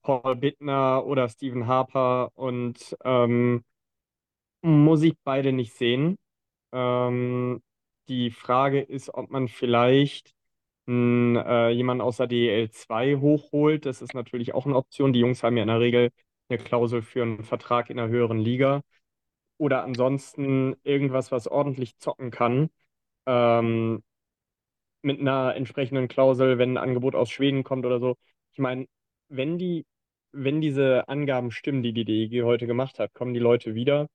Paul 0.03 0.37
Bittner 0.37 1.05
oder 1.07 1.29
Stephen 1.29 1.67
Harper 1.67 2.31
und 2.35 2.97
ähm, 3.05 3.65
muss 4.63 5.03
ich 5.03 5.15
beide 5.25 5.53
nicht 5.53 5.75
sehen. 5.75 6.17
Ähm, 6.73 7.63
die 8.09 8.31
Frage 8.31 8.81
ist, 8.83 9.13
ob 9.15 9.31
man 9.31 9.49
vielleicht 9.49 10.35
äh, 10.89 11.71
jemanden 11.71 12.03
aus 12.03 12.19
der 12.19 12.27
DEL 12.29 12.71
2 12.71 13.17
hochholt. 13.17 13.87
Das 13.87 14.03
ist 14.03 14.15
natürlich 14.15 14.55
auch 14.55 14.67
eine 14.67 14.77
Option. 14.77 15.13
Die 15.13 15.21
Jungs 15.21 15.43
haben 15.43 15.57
ja 15.57 15.63
in 15.65 15.69
der 15.69 15.81
Regel 15.81 16.11
eine 16.49 16.59
Klausel 16.59 17.03
für 17.03 17.23
einen 17.23 17.45
Vertrag 17.45 17.91
in 17.91 17.97
der 17.99 18.09
höheren 18.09 18.39
Liga. 18.39 18.83
Oder 19.59 19.85
ansonsten 19.85 20.77
irgendwas, 20.85 21.33
was 21.33 21.49
ordentlich 21.49 21.99
zocken 21.99 22.31
kann. 22.31 22.71
Ähm, 23.27 24.03
mit 25.03 25.21
einer 25.21 25.55
entsprechenden 25.57 26.09
Klausel, 26.09 26.59
wenn 26.59 26.73
ein 26.75 26.77
Angebot 26.79 27.15
aus 27.15 27.31
Schweden 27.31 27.65
kommt 27.65 27.87
oder 27.87 28.01
so. 28.01 28.17
Ich 28.53 28.59
meine, 28.59 28.87
wenn 29.29 29.59
die, 29.59 29.87
wenn 30.33 30.61
diese 30.61 31.09
Angaben 31.09 31.51
stimmen, 31.51 31.83
die 31.83 31.93
die 31.93 32.05
DEG 32.05 32.43
heute 32.45 32.67
gemacht 32.67 32.99
hat, 32.99 33.15
kommen 33.15 33.35
die 33.35 33.41
Leute 33.41 33.75
wieder 33.75 34.09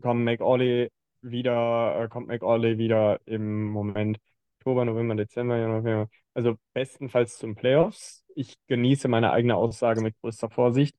kommt 0.00 0.24
McAuley 0.24 0.90
wieder, 1.22 2.00
äh, 2.04 2.08
kommt 2.08 2.28
McAuley 2.28 2.78
wieder 2.78 3.20
im 3.26 3.66
Moment 3.66 4.18
Oktober, 4.58 4.84
November, 4.84 5.14
Dezember, 5.14 5.58
Januar. 5.58 6.08
Also 6.34 6.56
bestenfalls 6.72 7.38
zum 7.38 7.54
Playoffs. 7.54 8.24
Ich 8.38 8.54
genieße 8.68 9.08
meine 9.08 9.32
eigene 9.32 9.56
Aussage 9.56 10.00
mit 10.00 10.14
größter 10.20 10.48
Vorsicht. 10.48 10.96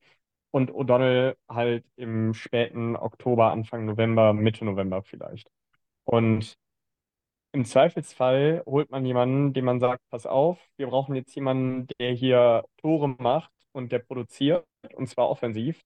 Und 0.51 0.71
O'Donnell 0.71 1.37
halt 1.47 1.85
im 1.95 2.33
späten 2.33 2.97
Oktober, 2.97 3.51
Anfang 3.51 3.85
November, 3.85 4.33
Mitte 4.33 4.65
November 4.65 5.03
vielleicht. 5.03 5.49
Und 6.05 6.57
im 7.53 7.65
Zweifelsfall 7.65 8.63
holt 8.65 8.91
man 8.91 9.05
jemanden, 9.05 9.53
dem 9.53 9.65
man 9.65 9.79
sagt, 9.79 10.01
pass 10.09 10.25
auf, 10.25 10.59
wir 10.77 10.87
brauchen 10.87 11.15
jetzt 11.15 11.35
jemanden, 11.35 11.87
der 11.99 12.13
hier 12.13 12.65
Tore 12.77 13.09
macht 13.09 13.51
und 13.71 13.91
der 13.91 13.99
produziert, 13.99 14.65
und 14.95 15.07
zwar 15.07 15.29
offensiv. 15.29 15.81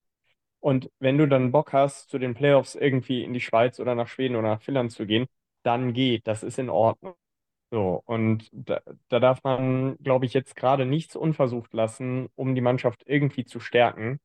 Und 0.60 0.92
wenn 1.00 1.18
du 1.18 1.28
dann 1.28 1.52
Bock 1.52 1.74
hast, 1.74 2.10
zu 2.10 2.20
den 2.20 2.36
Playoffs 2.36 2.76
irgendwie 2.76 3.24
in 3.24 3.34
die 3.34 3.42
Schweiz 3.42 3.80
oder 3.80 3.96
nach 3.96 4.08
Schweden 4.08 4.36
oder 4.38 4.50
nach 4.50 4.62
Finnland 4.64 4.92
zu 4.94 5.06
gehen, 5.06 5.28
dann 5.64 5.94
geht, 5.94 6.28
das 6.28 6.44
ist 6.44 6.60
in 6.60 6.70
Ordnung. 6.70 7.16
So, 7.74 8.04
und 8.06 8.50
da, 8.52 8.82
da 9.10 9.20
darf 9.20 9.44
man, 9.44 9.98
glaube 9.98 10.28
ich, 10.28 10.34
jetzt 10.36 10.56
gerade 10.56 10.86
nichts 10.86 11.16
unversucht 11.16 11.74
lassen, 11.74 12.30
um 12.36 12.54
die 12.54 12.62
Mannschaft 12.62 13.02
irgendwie 13.08 13.46
zu 13.46 13.60
stärken. 13.60 14.20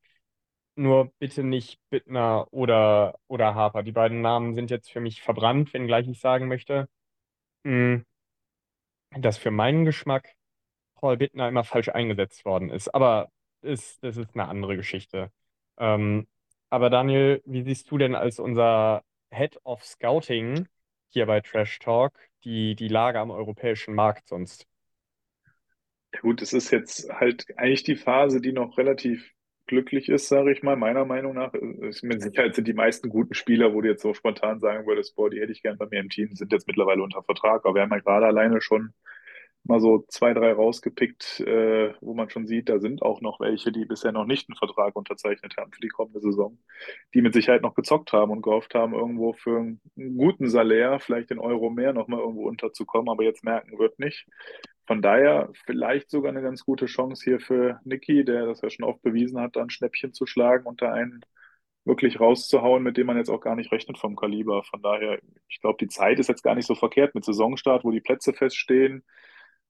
Nur 0.76 1.12
bitte 1.18 1.44
nicht 1.44 1.80
Bittner 1.90 2.48
oder, 2.52 3.18
oder 3.28 3.54
Harper. 3.54 3.82
Die 3.84 3.92
beiden 3.92 4.22
Namen 4.22 4.54
sind 4.54 4.70
jetzt 4.70 4.90
für 4.92 5.00
mich 5.00 5.22
verbrannt, 5.22 5.74
wenngleich 5.74 6.08
ich 6.08 6.20
sagen 6.20 6.48
möchte, 6.48 6.88
mh, 7.64 8.02
dass 9.18 9.38
für 9.38 9.50
meinen 9.50 9.84
Geschmack 9.84 10.34
Paul 10.96 11.16
Bittner 11.18 11.48
immer 11.48 11.64
falsch 11.64 11.88
eingesetzt 11.90 12.44
worden 12.44 12.70
ist. 12.70 12.94
Aber 12.94 13.30
ist, 13.62 14.02
das 14.04 14.16
ist 14.16 14.30
eine 14.34 14.48
andere 14.48 14.76
Geschichte. 14.76 15.32
Ähm, 15.78 16.28
aber 16.70 16.90
Daniel, 16.90 17.42
wie 17.46 17.62
siehst 17.62 17.90
du 17.90 17.98
denn 17.98 18.14
als 18.14 18.38
unser 18.40 19.04
Head 19.32 19.60
of 19.64 19.84
Scouting 19.84 20.68
hier 21.10 21.26
bei 21.26 21.40
Trash 21.40 21.78
Talk 21.80 22.12
die, 22.44 22.74
die 22.74 22.88
Lage 22.88 23.18
am 23.20 23.30
europäischen 23.30 23.94
Markt 23.94 24.28
sonst? 24.28 24.66
Ja, 26.14 26.20
gut, 26.20 26.42
es 26.42 26.52
ist 26.52 26.70
jetzt 26.70 27.10
halt 27.10 27.46
eigentlich 27.56 27.82
die 27.82 27.96
Phase, 27.96 28.40
die 28.40 28.52
noch 28.52 28.78
relativ 28.78 29.32
glücklich 29.66 30.08
ist, 30.08 30.28
sage 30.28 30.52
ich 30.52 30.62
mal, 30.62 30.76
meiner 30.76 31.04
Meinung 31.04 31.34
nach. 31.34 31.52
Ist 31.54 32.02
mit 32.02 32.22
Sicherheit 32.22 32.54
sind 32.54 32.66
die 32.66 32.72
meisten 32.72 33.08
guten 33.10 33.34
Spieler, 33.34 33.74
wo 33.74 33.82
du 33.82 33.88
jetzt 33.88 34.02
so 34.02 34.14
spontan 34.14 34.58
sagen 34.58 34.86
würdest, 34.86 35.14
boah, 35.14 35.30
die 35.30 35.40
hätte 35.40 35.52
ich 35.52 35.62
gern 35.62 35.78
bei 35.78 35.86
mir 35.86 36.00
im 36.00 36.08
Team, 36.08 36.34
sind 36.34 36.52
jetzt 36.52 36.66
mittlerweile 36.66 37.02
unter 37.02 37.22
Vertrag. 37.22 37.64
Aber 37.64 37.74
wir 37.74 37.82
haben 37.82 37.92
ja 37.92 37.98
gerade 38.00 38.26
alleine 38.26 38.60
schon 38.60 38.94
mal 39.64 39.80
so 39.80 40.04
zwei, 40.08 40.32
drei 40.34 40.52
rausgepickt, 40.52 41.40
äh, 41.40 41.92
wo 42.00 42.14
man 42.14 42.30
schon 42.30 42.46
sieht, 42.46 42.68
da 42.68 42.78
sind 42.80 43.02
auch 43.02 43.20
noch 43.20 43.40
welche, 43.40 43.70
die 43.72 43.84
bisher 43.84 44.12
noch 44.12 44.24
nicht 44.24 44.48
einen 44.48 44.56
Vertrag 44.56 44.96
unterzeichnet 44.96 45.56
haben 45.58 45.72
für 45.72 45.80
die 45.80 45.88
kommende 45.88 46.20
Saison, 46.20 46.58
die 47.14 47.22
mit 47.22 47.34
Sicherheit 47.34 47.62
noch 47.62 47.74
gezockt 47.74 48.12
haben 48.12 48.32
und 48.32 48.42
gehofft 48.42 48.74
haben, 48.74 48.94
irgendwo 48.94 49.34
für 49.34 49.58
einen 49.58 49.80
guten 50.16 50.48
Salär, 50.48 51.00
vielleicht 51.00 51.30
den 51.30 51.38
Euro 51.38 51.70
mehr, 51.70 51.92
nochmal 51.92 52.20
irgendwo 52.20 52.48
unterzukommen, 52.48 53.10
aber 53.10 53.24
jetzt 53.24 53.44
merken 53.44 53.78
wird 53.78 53.98
nicht. 53.98 54.26
Von 54.86 55.02
daher 55.02 55.50
vielleicht 55.66 56.10
sogar 56.10 56.30
eine 56.32 56.40
ganz 56.42 56.64
gute 56.64 56.86
Chance 56.86 57.22
hier 57.22 57.40
für 57.40 57.78
Niki, 57.84 58.24
der 58.24 58.46
das 58.46 58.62
ja 58.62 58.70
schon 58.70 58.86
oft 58.86 59.02
bewiesen 59.02 59.38
hat, 59.38 59.54
da 59.56 59.62
ein 59.62 59.70
Schnäppchen 59.70 60.14
zu 60.14 60.24
schlagen 60.24 60.66
und 60.66 60.80
da 60.80 60.92
einen 60.92 61.20
wirklich 61.84 62.20
rauszuhauen, 62.20 62.82
mit 62.82 62.96
dem 62.96 63.06
man 63.06 63.16
jetzt 63.16 63.30
auch 63.30 63.40
gar 63.40 63.56
nicht 63.56 63.72
rechnet 63.72 63.98
vom 63.98 64.16
Kaliber. 64.16 64.62
Von 64.64 64.82
daher, 64.82 65.18
ich 65.48 65.60
glaube, 65.60 65.78
die 65.80 65.88
Zeit 65.88 66.18
ist 66.18 66.28
jetzt 66.28 66.42
gar 66.42 66.54
nicht 66.54 66.66
so 66.66 66.74
verkehrt 66.74 67.14
mit 67.14 67.24
Saisonstart, 67.24 67.84
wo 67.84 67.90
die 67.90 68.00
Plätze 68.00 68.32
feststehen. 68.32 69.04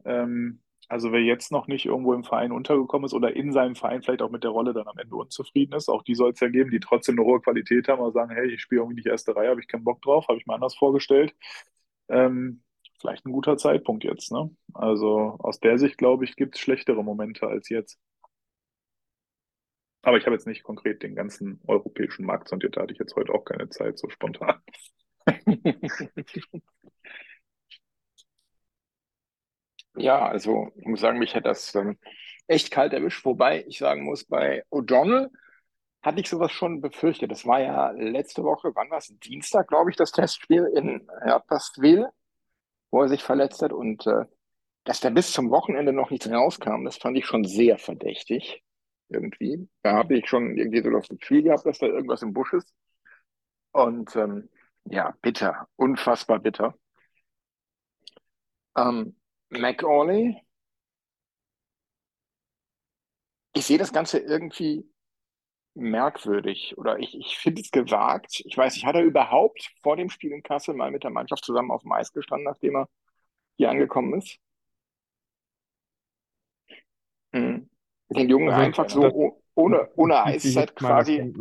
Ähm, 0.05 0.61
also 0.89 1.13
wer 1.13 1.21
jetzt 1.23 1.53
noch 1.53 1.67
nicht 1.67 1.85
irgendwo 1.85 2.15
im 2.15 2.25
Verein 2.25 2.51
untergekommen 2.51 3.05
ist 3.07 3.13
oder 3.13 3.37
in 3.37 3.53
seinem 3.53 3.75
Verein 3.77 4.03
vielleicht 4.03 4.23
auch 4.23 4.31
mit 4.31 4.43
der 4.43 4.51
Rolle 4.51 4.73
dann 4.73 4.89
am 4.89 4.97
Ende 4.99 5.17
unzufrieden 5.17 5.75
ist, 5.75 5.89
auch 5.91 6.03
die 6.03 6.15
soll 6.15 6.31
es 6.33 6.41
ja 6.41 6.49
geben, 6.49 6.71
die 6.71 6.81
trotzdem 6.81 7.19
eine 7.19 7.27
hohe 7.27 7.41
Qualität 7.41 7.89
haben, 7.89 8.01
aber 8.01 8.13
sagen, 8.13 8.35
hey, 8.35 8.49
ich 8.51 8.63
spiele 8.63 8.81
irgendwie 8.81 8.97
nicht 8.97 9.07
erste 9.07 9.37
Reihe, 9.37 9.51
habe 9.51 9.61
ich 9.61 9.69
keinen 9.69 9.85
Bock 9.85 10.01
drauf, 10.03 10.29
habe 10.29 10.39
ich 10.39 10.47
mir 10.47 10.55
anders 10.55 10.77
vorgestellt. 10.77 11.35
Ähm, 12.09 12.63
vielleicht 13.01 13.27
ein 13.27 13.33
guter 13.33 13.57
Zeitpunkt 13.59 14.05
jetzt. 14.05 14.33
Ne? 14.33 14.51
Also 14.75 15.37
aus 15.41 15.61
der 15.61 15.79
Sicht, 15.79 15.99
glaube 15.99 16.25
ich, 16.25 16.37
gibt 16.37 16.55
es 16.57 16.61
schlechtere 16.61 17.05
Momente 17.05 17.47
als 17.47 17.69
jetzt. 17.69 17.99
Aber 20.03 20.17
ich 20.17 20.25
habe 20.27 20.35
jetzt 20.35 20.47
nicht 20.47 20.63
konkret 20.63 21.03
den 21.03 21.15
ganzen 21.15 21.61
europäischen 21.67 22.25
Markt 22.25 22.49
sondiert, 22.49 22.77
da 22.77 22.83
hatte 22.83 22.93
ich 22.93 22.99
jetzt 22.99 23.15
heute 23.17 23.33
auch 23.35 23.45
keine 23.45 23.69
Zeit, 23.69 23.99
so 23.99 24.09
spontan. 24.09 24.61
Ja, 29.99 30.27
also 30.29 30.71
ich 30.77 30.87
muss 30.87 31.01
sagen, 31.01 31.19
mich 31.19 31.35
hat 31.35 31.47
das 31.47 31.75
ähm, 31.75 31.99
echt 32.47 32.71
kalt 32.71 32.93
erwischt, 32.93 33.25
wobei 33.25 33.65
ich 33.67 33.79
sagen 33.79 34.05
muss, 34.05 34.25
bei 34.25 34.65
O'Donnell 34.71 35.31
hatte 36.03 36.21
ich 36.21 36.29
sowas 36.29 36.53
schon 36.53 36.81
befürchtet. 36.81 37.31
Das 37.31 37.47
war 37.47 37.61
ja 37.61 37.91
letzte 37.93 38.45
Woche, 38.45 38.73
wann 38.75 38.91
war 38.91 38.99
es? 38.99 39.09
Dienstag, 39.21 39.69
glaube 39.69 39.91
ich, 39.91 39.97
das 39.97 40.13
Testspiel 40.13 40.65
in 40.75 41.09
Herpastville, 41.23 42.11
wo 42.91 43.03
er 43.03 43.09
sich 43.09 43.23
verletzt 43.23 43.63
hat 43.63 43.73
und 43.73 44.07
äh, 44.07 44.25
dass 44.85 45.01
da 45.01 45.11
bis 45.11 45.33
zum 45.33 45.51
Wochenende 45.51 45.93
noch 45.93 46.11
nichts 46.11 46.31
rauskam, 46.31 46.85
das 46.85 46.97
fand 46.99 47.17
ich 47.19 47.27
schon 47.27 47.45
sehr 47.45 47.79
verdächtig 47.79 48.65
irgendwie. 49.11 49.69
Da 49.83 49.95
habe 49.95 50.19
ich 50.19 50.29
schon 50.29 50.57
irgendwie 50.59 50.83
so 50.83 50.91
das 50.91 51.09
Gefühl 51.09 51.43
gehabt, 51.43 51.67
dass 51.67 51.79
da 51.79 51.87
irgendwas 51.87 52.23
im 52.23 52.33
Busch 52.33 52.53
ist. 52.55 52.73
Und 53.73 54.15
ähm, 54.17 54.49
ja, 54.85 55.15
bitter, 55.23 55.69
unfassbar 55.77 56.39
bitter. 56.41 56.75
Ähm, 58.77 59.17
McAuley, 59.51 60.41
ich 63.55 63.67
sehe 63.67 63.79
das 63.79 63.93
Ganze 63.93 64.19
irgendwie 64.19 64.89
merkwürdig 65.75 66.77
oder 66.77 66.99
ich, 66.99 67.15
ich 67.15 67.39
finde 67.39 67.63
es 67.63 67.71
gewagt. 67.71 68.43
Ich 68.45 68.57
weiß 68.57 68.75
nicht, 68.75 68.85
hat 68.85 68.97
er 68.97 69.03
überhaupt 69.03 69.73
vor 69.83 69.97
dem 69.97 70.11
Spiel 70.11 70.33
in 70.33 70.43
Kassel 70.43 70.75
mal 70.75 70.91
mit 70.91 71.05
der 71.05 71.11
Mannschaft 71.11 71.45
zusammen 71.45 71.71
auf 71.71 71.83
dem 71.83 71.93
Eis 71.93 72.13
gestanden, 72.13 72.45
nachdem 72.45 72.77
er 72.77 72.89
hier 73.57 73.71
angekommen 73.71 74.15
ist? 74.15 74.39
Hm. 77.33 77.69
Den 78.11 78.29
Jungen 78.29 78.51
Also 78.51 78.63
einfach 78.63 78.89
so 78.89 79.03
oh- 79.03 79.43
ohne, 79.55 79.91
ohne 79.97 80.23
Eiszeit 80.23 80.75
quasi, 80.77 81.35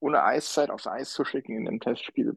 ohne 0.00 0.22
Eiszeit 0.22 0.70
aufs 0.70 0.86
Eis 0.86 1.12
zu 1.12 1.24
schicken 1.24 1.56
in 1.56 1.64
dem 1.64 1.80
Testspiel. 1.80 2.34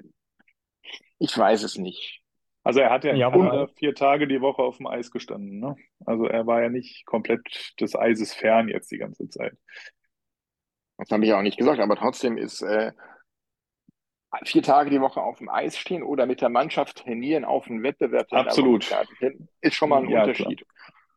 Ich 1.19 1.37
weiß 1.37 1.63
es 1.63 1.77
nicht. 1.77 2.23
Also 2.67 2.81
er 2.81 2.89
hat 2.89 3.03
ja 3.03 3.15
Ja, 3.15 3.33
wobei, 3.33 3.67
vier 3.77 3.95
Tage 3.95 4.27
die 4.27 4.41
Woche 4.41 4.61
auf 4.61 4.77
dem 4.77 4.87
Eis 4.87 5.11
gestanden. 5.11 5.59
Ne? 5.59 5.75
Also 6.05 6.25
er 6.25 6.45
war 6.45 6.61
ja 6.61 6.69
nicht 6.69 7.05
komplett 7.05 7.73
des 7.79 7.95
Eises 7.95 8.33
fern 8.33 8.67
jetzt 8.67 8.91
die 8.91 8.97
ganze 8.97 9.29
Zeit. 9.29 9.53
Das 10.97 11.09
habe 11.11 11.23
ich 11.23 11.29
ja 11.29 11.37
auch 11.37 11.43
nicht 11.43 11.57
gesagt, 11.57 11.79
aber 11.79 11.95
trotzdem 11.95 12.37
ist 12.37 12.61
äh, 12.61 12.91
vier 14.43 14.63
Tage 14.63 14.89
die 14.89 15.01
Woche 15.01 15.21
auf 15.21 15.37
dem 15.37 15.49
Eis 15.49 15.77
stehen 15.77 16.03
oder 16.03 16.25
mit 16.25 16.41
der 16.41 16.49
Mannschaft 16.49 16.97
trainieren 16.97 17.45
auf 17.45 17.67
einen 17.67 17.83
Wettbewerb, 17.83 18.27
Absolut. 18.31 18.89
ist 19.61 19.75
schon 19.75 19.89
mal 19.89 20.03
ein 20.03 20.09
Ja, 20.09 20.23
klar. 20.23 20.49
Unterschied. 20.49 20.65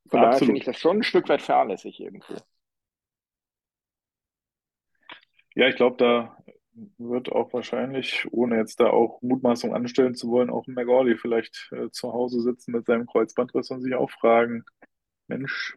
Von 0.08 0.20
daher 0.20 0.38
finde 0.38 0.58
ich 0.58 0.64
das 0.64 0.78
schon 0.78 0.98
ein 0.98 1.02
Stück 1.02 1.28
weit 1.28 1.42
fahrlässig 1.42 2.00
irgendwie. 2.00 2.36
Ja, 5.54 5.68
ich 5.68 5.76
glaube, 5.76 5.96
da 5.96 6.36
wird 6.98 7.32
auch 7.32 7.52
wahrscheinlich, 7.52 8.26
ohne 8.32 8.56
jetzt 8.56 8.80
da 8.80 8.88
auch 8.90 9.20
Mutmaßung 9.22 9.74
anstellen 9.74 10.14
zu 10.14 10.28
wollen, 10.30 10.50
auch 10.50 10.66
McAuley 10.66 11.16
vielleicht 11.16 11.70
äh, 11.72 11.90
zu 11.90 12.12
Hause 12.12 12.40
sitzen 12.40 12.72
mit 12.72 12.86
seinem 12.86 13.06
Kreuzbandriss 13.06 13.70
und 13.70 13.82
sich 13.82 13.94
auch 13.94 14.10
fragen, 14.10 14.64
Mensch, 15.28 15.76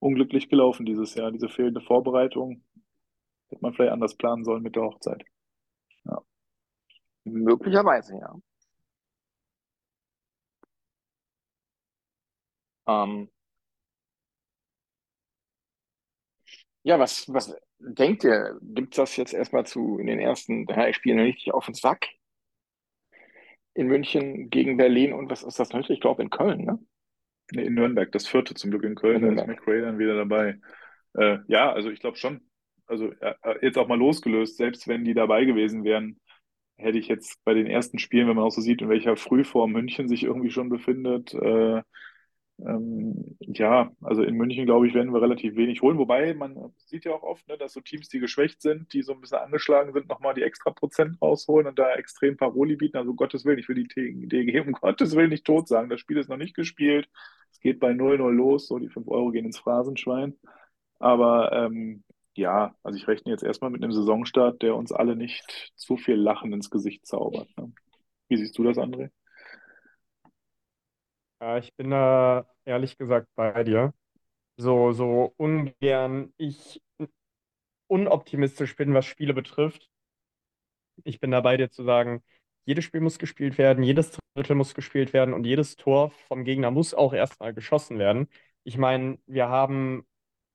unglücklich 0.00 0.48
gelaufen 0.48 0.86
dieses 0.86 1.14
Jahr, 1.14 1.32
diese 1.32 1.48
fehlende 1.48 1.80
Vorbereitung. 1.80 2.62
Hätte 3.48 3.62
man 3.62 3.74
vielleicht 3.74 3.92
anders 3.92 4.16
planen 4.16 4.44
sollen 4.44 4.62
mit 4.62 4.76
der 4.76 4.84
Hochzeit. 4.84 5.24
Ja. 6.04 6.22
Möglicherweise, 7.24 8.16
ja. 8.18 8.34
Ähm. 12.86 13.28
Ja, 16.84 16.98
was, 16.98 17.26
was 17.32 17.52
denkt 17.78 18.24
ihr? 18.24 18.58
Gibt 18.62 18.96
das 18.98 19.16
jetzt 19.16 19.34
erstmal 19.34 19.66
zu 19.66 19.98
in 19.98 20.06
den 20.06 20.18
ersten 20.18 20.66
drei 20.66 20.92
Spielen 20.92 21.20
richtig 21.20 21.52
auf 21.52 21.66
den 21.66 21.74
Sack? 21.74 22.06
In 23.74 23.88
München 23.88 24.48
gegen 24.48 24.76
Berlin 24.76 25.12
und 25.12 25.30
was 25.30 25.42
ist 25.42 25.58
das 25.58 25.72
heute? 25.72 25.92
Ich 25.92 26.00
glaube 26.00 26.22
in 26.22 26.30
Köln, 26.30 26.64
ne? 26.64 26.78
Nee, 27.52 27.66
in 27.66 27.74
Nürnberg, 27.74 28.10
das 28.10 28.26
vierte 28.26 28.54
zum 28.54 28.70
Glück 28.70 28.82
in 28.82 28.94
Köln, 28.96 29.22
da 29.22 29.42
ist 29.42 29.46
McRae 29.46 29.82
dann 29.82 29.98
wieder 29.98 30.16
dabei. 30.16 30.58
Äh, 31.14 31.38
ja, 31.46 31.72
also 31.72 31.90
ich 31.90 32.00
glaube 32.00 32.16
schon. 32.16 32.40
Also 32.86 33.12
äh, 33.20 33.34
jetzt 33.62 33.78
auch 33.78 33.88
mal 33.88 33.98
losgelöst, 33.98 34.56
selbst 34.56 34.88
wenn 34.88 35.04
die 35.04 35.14
dabei 35.14 35.44
gewesen 35.44 35.84
wären, 35.84 36.20
hätte 36.76 36.98
ich 36.98 37.08
jetzt 37.08 37.42
bei 37.44 37.54
den 37.54 37.66
ersten 37.66 37.98
Spielen, 37.98 38.28
wenn 38.28 38.36
man 38.36 38.44
auch 38.44 38.50
so 38.50 38.60
sieht, 38.60 38.82
in 38.82 38.88
welcher 38.88 39.16
Frühform 39.16 39.72
München 39.72 40.08
sich 40.08 40.24
irgendwie 40.24 40.50
schon 40.50 40.68
befindet, 40.68 41.34
äh, 41.34 41.82
ähm, 42.58 43.36
ja, 43.40 43.92
also 44.00 44.22
in 44.22 44.34
München, 44.34 44.64
glaube 44.64 44.86
ich, 44.86 44.94
werden 44.94 45.12
wir 45.12 45.20
relativ 45.20 45.56
wenig 45.56 45.82
holen. 45.82 45.98
Wobei 45.98 46.32
man 46.34 46.72
sieht 46.86 47.04
ja 47.04 47.12
auch 47.12 47.22
oft, 47.22 47.46
ne, 47.48 47.58
dass 47.58 47.74
so 47.74 47.80
Teams, 47.80 48.08
die 48.08 48.18
geschwächt 48.18 48.62
sind, 48.62 48.92
die 48.92 49.02
so 49.02 49.12
ein 49.12 49.20
bisschen 49.20 49.38
angeschlagen 49.38 49.92
sind, 49.92 50.08
nochmal 50.08 50.34
die 50.34 50.42
extra 50.42 50.70
Prozent 50.70 51.20
rausholen 51.20 51.66
und 51.66 51.78
da 51.78 51.94
extrem 51.94 52.36
Paroli 52.36 52.76
bieten. 52.76 52.96
Also 52.96 53.14
Gottes 53.14 53.44
Willen, 53.44 53.58
ich 53.58 53.68
will 53.68 53.76
die 53.76 53.88
DG 54.28 54.60
um 54.60 54.72
Gottes 54.72 55.14
Willen 55.14 55.30
nicht 55.30 55.44
tot 55.44 55.68
sagen. 55.68 55.90
Das 55.90 56.00
Spiel 56.00 56.16
ist 56.16 56.30
noch 56.30 56.38
nicht 56.38 56.54
gespielt. 56.54 57.08
Es 57.52 57.60
geht 57.60 57.78
bei 57.78 57.90
0-0 57.90 58.30
los, 58.30 58.68
so 58.68 58.78
die 58.78 58.88
5 58.88 59.06
Euro 59.08 59.30
gehen 59.30 59.46
ins 59.46 59.58
Phrasenschwein. 59.58 60.34
Aber 60.98 61.52
ähm, 61.52 62.04
ja, 62.34 62.74
also 62.82 62.96
ich 62.98 63.06
rechne 63.06 63.32
jetzt 63.32 63.42
erstmal 63.44 63.70
mit 63.70 63.82
einem 63.82 63.92
Saisonstart, 63.92 64.62
der 64.62 64.76
uns 64.76 64.92
alle 64.92 65.16
nicht 65.16 65.72
zu 65.74 65.96
viel 65.96 66.16
Lachen 66.16 66.52
ins 66.52 66.70
Gesicht 66.70 67.06
zaubert. 67.06 67.48
Ne? 67.58 67.72
Wie 68.28 68.36
siehst 68.36 68.56
du 68.58 68.64
das, 68.64 68.78
André? 68.78 69.10
Ja, 71.40 71.58
ich 71.58 71.74
bin 71.76 71.90
da 71.90 72.46
ehrlich 72.64 72.96
gesagt 72.96 73.28
bei 73.34 73.62
dir. 73.64 73.92
So, 74.58 74.92
so 74.92 75.34
ungern 75.38 76.32
ich 76.38 76.82
unoptimistisch 77.88 78.76
bin, 78.76 78.94
was 78.94 79.06
Spiele 79.06 79.34
betrifft. 79.34 79.90
Ich 81.04 81.20
bin 81.20 81.30
da 81.30 81.40
bei 81.40 81.56
dir 81.56 81.70
zu 81.70 81.84
sagen, 81.84 82.22
jedes 82.64 82.84
Spiel 82.84 83.00
muss 83.00 83.18
gespielt 83.18 83.58
werden, 83.58 83.84
jedes 83.84 84.18
Drittel 84.34 84.56
muss 84.56 84.74
gespielt 84.74 85.12
werden 85.12 85.34
und 85.34 85.44
jedes 85.44 85.76
Tor 85.76 86.10
vom 86.28 86.44
Gegner 86.44 86.70
muss 86.70 86.94
auch 86.94 87.12
erstmal 87.12 87.54
geschossen 87.54 87.98
werden. 87.98 88.28
Ich 88.64 88.76
meine, 88.78 89.18
wir 89.26 89.48
haben, 89.48 90.06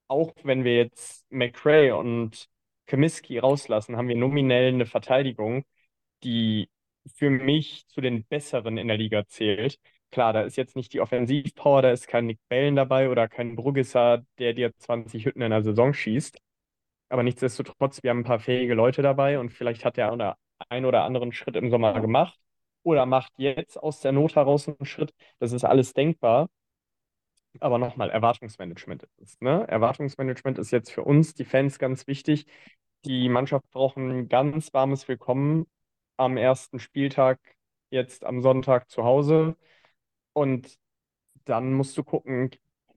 auch 0.08 0.34
wenn 0.44 0.64
wir 0.64 0.78
jetzt 0.78 1.26
McRae 1.32 1.92
und 1.94 2.48
Comiskey 2.88 3.40
rauslassen, 3.40 3.98
haben 3.98 4.10
wir 4.10 4.18
nominell 4.18 4.70
eine 4.74 4.86
Verteidigung, 4.86 5.66
die 6.24 6.70
für 7.16 7.30
mich 7.30 7.88
zu 7.88 8.02
den 8.02 8.26
besseren 8.26 8.78
in 8.78 8.88
der 8.90 8.98
Liga 8.98 9.28
zählt. 9.28 9.80
Klar, 10.12 10.34
da 10.34 10.42
ist 10.42 10.58
jetzt 10.58 10.76
nicht 10.76 10.94
die 10.94 11.00
Offensivpower, 11.00 11.82
da 11.82 11.92
ist 11.92 12.08
kein 12.08 12.26
Nick 12.26 12.40
Bellen 12.50 12.76
dabei 12.76 13.10
oder 13.10 13.28
kein 13.28 13.56
Bruggesser, 13.56 14.24
der 14.40 14.54
dir 14.54 14.76
20 14.78 15.26
Hütten 15.26 15.42
in 15.42 15.52
der 15.52 15.64
Saison 15.64 15.94
schießt. 15.94 16.38
Aber 17.10 17.24
nichtsdestotrotz, 17.24 18.04
wir 18.04 18.10
haben 18.10 18.20
ein 18.20 18.24
paar 18.26 18.40
fähige 18.40 18.74
Leute 18.74 19.02
dabei 19.02 19.40
und 19.40 19.52
vielleicht 19.52 19.86
hat 19.86 19.98
der 19.98 20.38
einen 20.70 20.86
oder 20.86 21.04
anderen 21.04 21.32
Schritt 21.32 21.56
im 21.56 21.70
Sommer 21.70 22.00
gemacht 22.02 22.40
oder 22.84 23.06
macht 23.06 23.32
jetzt 23.38 23.78
aus 23.78 24.02
der 24.02 24.12
Not 24.12 24.36
heraus 24.36 24.68
einen 24.68 24.86
Schritt. 24.86 25.14
Das 25.40 25.52
ist 25.54 25.64
alles 25.64 25.94
denkbar. 25.94 26.50
Aber 27.60 27.78
nochmal, 27.78 28.10
Erwartungsmanagement 28.10 29.08
ist. 29.18 29.42
Ne? 29.42 29.68
Erwartungsmanagement 29.68 30.58
ist 30.58 30.72
jetzt 30.72 30.92
für 30.92 31.04
uns, 31.04 31.34
die 31.34 31.44
Fans, 31.46 31.80
ganz 31.80 32.08
wichtig. 32.08 32.46
Die 33.06 33.30
Mannschaft 33.30 33.70
braucht 33.72 33.98
ein 33.98 34.30
ganz 34.30 34.74
warmes 34.74 35.08
Willkommen 35.08 35.68
am 36.18 36.38
ersten 36.38 36.80
Spieltag, 36.80 37.40
jetzt 37.90 38.24
am 38.24 38.42
Sonntag 38.42 38.90
zu 38.90 39.04
Hause. 39.04 39.58
Und 40.34 40.78
dann 41.46 41.74
musst 41.74 41.98
du 41.98 42.04
gucken, 42.04 42.52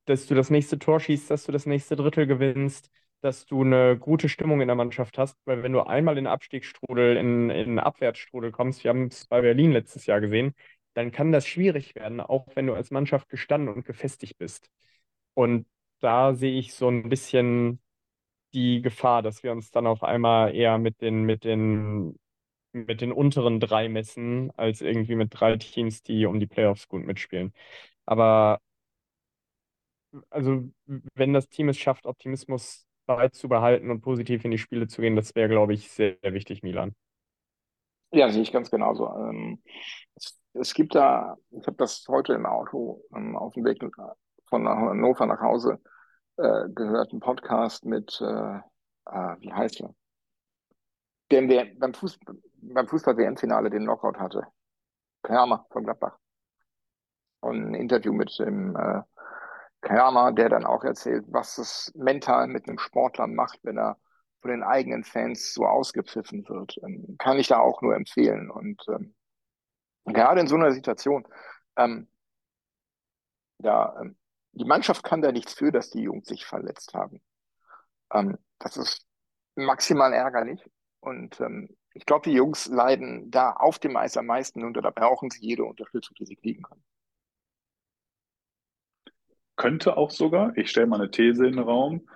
dass 0.07 0.27
du 0.27 0.35
das 0.35 0.51
nächste 0.51 0.79
Tor 0.79 1.01
schießt, 1.01 1.31
dass 1.31 1.45
du 1.45 1.53
das 1.53 1.67
nächste 1.67 1.97
Drittel 1.97 2.27
gewinnst, 2.27 2.91
dass 3.21 3.47
du 3.47 3.63
eine 3.63 3.99
gute 3.99 4.29
Stimmung 4.29 4.61
in 4.61 4.69
der 4.69 4.77
Mannschaft 4.77 5.19
hast. 5.19 5.39
Weil 5.47 5.63
wenn 5.63 5.73
du 5.73 5.83
einmal 5.83 6.19
in 6.19 6.27
Abstiegsstrudel, 6.27 7.17
in, 7.17 7.51
in 7.51 7.79
Abwärtsstrudel 7.79 8.53
kommst, 8.53 8.85
wir 8.85 8.91
haben 8.91 9.07
es 9.07 9.27
bei 9.27 9.41
Berlin 9.41 9.73
letztes 9.73 10.07
Jahr 10.07 10.21
gesehen, 10.21 10.55
dann 10.95 11.11
kann 11.11 11.33
das 11.33 11.47
schwierig 11.47 11.95
werden, 11.95 12.21
auch 12.21 12.47
wenn 12.55 12.67
du 12.67 12.75
als 12.75 12.91
Mannschaft 12.91 13.29
gestanden 13.29 13.73
und 13.75 13.85
gefestigt 13.85 14.39
bist. 14.39 14.71
Und 15.35 15.67
da 16.01 16.35
sehe 16.35 16.59
ich 16.59 16.75
so 16.75 16.89
ein 16.89 17.09
bisschen 17.09 17.81
die 18.55 18.83
Gefahr, 18.83 19.23
dass 19.23 19.43
wir 19.43 19.53
uns 19.53 19.71
dann 19.71 19.87
auf 19.87 20.03
einmal 20.03 20.55
eher 20.55 20.79
mit 20.79 21.01
den, 21.01 21.25
mit 21.25 21.45
den 21.45 22.17
mit 22.75 23.01
den 23.01 23.13
unteren 23.13 23.61
drei 23.61 23.89
messen, 23.89 24.51
als 24.57 24.81
irgendwie 24.81 25.15
mit 25.17 25.31
drei 25.33 25.57
Teams, 25.57 26.03
die 26.03 26.27
um 26.27 26.41
die 26.41 26.47
Playoffs 26.47 26.89
gut 26.89 27.05
mitspielen. 27.05 27.53
Aber 28.07 28.61
also, 30.31 30.69
wenn 31.15 31.33
das 31.33 31.49
Team 31.49 31.69
es 31.69 31.79
schafft, 31.79 32.07
Optimismus 32.07 32.87
beizubehalten 33.07 33.91
und 33.91 34.01
positiv 34.01 34.45
in 34.45 34.51
die 34.51 34.59
Spiele 34.59 34.87
zu 34.89 35.01
gehen, 35.01 35.17
das 35.17 35.35
wäre, 35.35 35.49
glaube 35.49 35.75
ich, 35.75 35.91
sehr, 35.91 36.17
sehr 36.23 36.35
wichtig, 36.35 36.63
Milan. 36.63 36.95
Ja, 38.13 38.31
sehe 38.31 38.43
ich 38.43 38.53
ganz 38.53 38.71
genauso. 38.71 39.09
Ähm, 39.09 39.63
es, 40.15 40.41
es, 40.53 40.75
gibt 40.75 40.95
da, 40.95 41.37
ich 41.51 41.67
habe 41.67 41.77
das 41.77 42.05
heute 42.09 42.35
im 42.35 42.47
Auto 42.47 43.03
ähm, 43.15 43.37
auf 43.37 43.55
dem 43.55 43.65
Weg 43.65 43.85
von 44.47 44.69
Hannover 44.69 45.27
nach 45.27 45.41
Hause 45.41 45.81
äh, 46.37 46.69
gehört, 46.69 47.11
einen 47.11 47.21
Podcast 47.21 47.85
mit, 47.85 48.21
äh, 48.21 48.59
äh, 49.07 49.37
wie 49.41 49.53
heißt 49.53 49.81
er? 49.81 49.95
Der 51.35 51.65
beim 51.77 51.93
Fußball, 51.93 52.37
beim 52.63 52.87
Fußball-WM-Finale 52.87 53.69
den 53.69 53.83
Knockout 53.83 54.19
hatte. 54.19 54.47
Kramer 55.23 55.67
von 55.71 55.83
Gladbach. 55.83 56.17
Und 57.41 57.71
ein 57.71 57.75
Interview 57.75 58.13
mit 58.13 58.39
dem 58.39 58.77
äh, 58.77 59.03
Kramer, 59.81 60.33
der 60.33 60.49
dann 60.49 60.65
auch 60.65 60.85
erzählt, 60.85 61.25
was 61.29 61.59
es 61.59 61.93
mental 61.97 62.47
mit 62.47 62.69
einem 62.69 62.79
Sportler 62.79 63.27
macht, 63.27 63.59
wenn 63.65 63.79
er 63.79 63.99
von 64.43 64.53
den 64.53 64.63
eigenen 64.63 65.03
Fans 65.03 65.53
so 65.53 65.67
ausgepfiffen 65.67 66.49
wird. 66.49 66.77
Ähm, 66.85 67.17
kann 67.19 67.39
ich 67.39 67.49
da 67.49 67.59
auch 67.59 67.83
nur 67.83 67.97
empfehlen. 67.97 68.49
Und 68.49 68.81
ähm, 68.89 69.15
gerade 70.05 70.41
in 70.41 70.47
so 70.47 70.55
einer 70.55 70.71
Situation, 70.71 71.27
ähm, 71.77 72.09
ja, 73.59 74.01
ähm, 74.01 74.17
die 74.53 74.67
Mannschaft 74.67 75.03
kann 75.03 75.21
da 75.21 75.33
nichts 75.33 75.55
für, 75.55 75.73
dass 75.73 75.91
die 75.91 76.03
Jungs 76.03 76.29
sich 76.29 76.47
verletzt 76.47 76.95
haben. 76.95 77.21
Ähm, 78.13 78.39
das 78.61 78.77
ist 78.77 79.05
maximal 79.57 80.13
ärgerlich. 80.13 80.65
Und 81.05 81.39
ähm, 81.41 81.69
ich 81.93 82.07
glaube, 82.07 82.29
die 82.29 82.37
Jungs 82.37 82.67
leiden 82.67 83.31
da 83.31 83.53
auf 83.53 83.79
dem 83.79 83.97
Eis 83.97 84.17
am 84.17 84.27
meisten 84.27 84.65
und 84.65 84.75
da 84.75 84.91
brauchen 84.91 85.31
sie 85.31 85.47
jede 85.47 85.65
Unterstützung, 85.65 86.17
die 86.19 86.25
sie 86.27 86.37
kriegen 86.37 86.63
können. 86.63 86.83
Könnte 89.57 89.97
auch 89.97 90.11
sogar, 90.11 90.57
ich 90.57 90.71
stelle 90.71 90.87
mal 90.87 91.01
eine 91.01 91.11
These 91.11 91.47
in 91.47 91.53
den 91.53 91.63
Raum, 91.63 92.09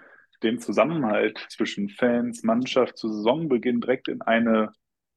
den 0.43 0.59
Zusammenhalt 0.59 1.47
zwischen 1.51 1.89
Fans, 1.89 2.43
Mannschaft 2.43 2.97
zu 2.97 3.09
Saisonbeginn 3.09 3.81
direkt 3.81 4.09
in 4.09 4.23
eine, 4.23 4.73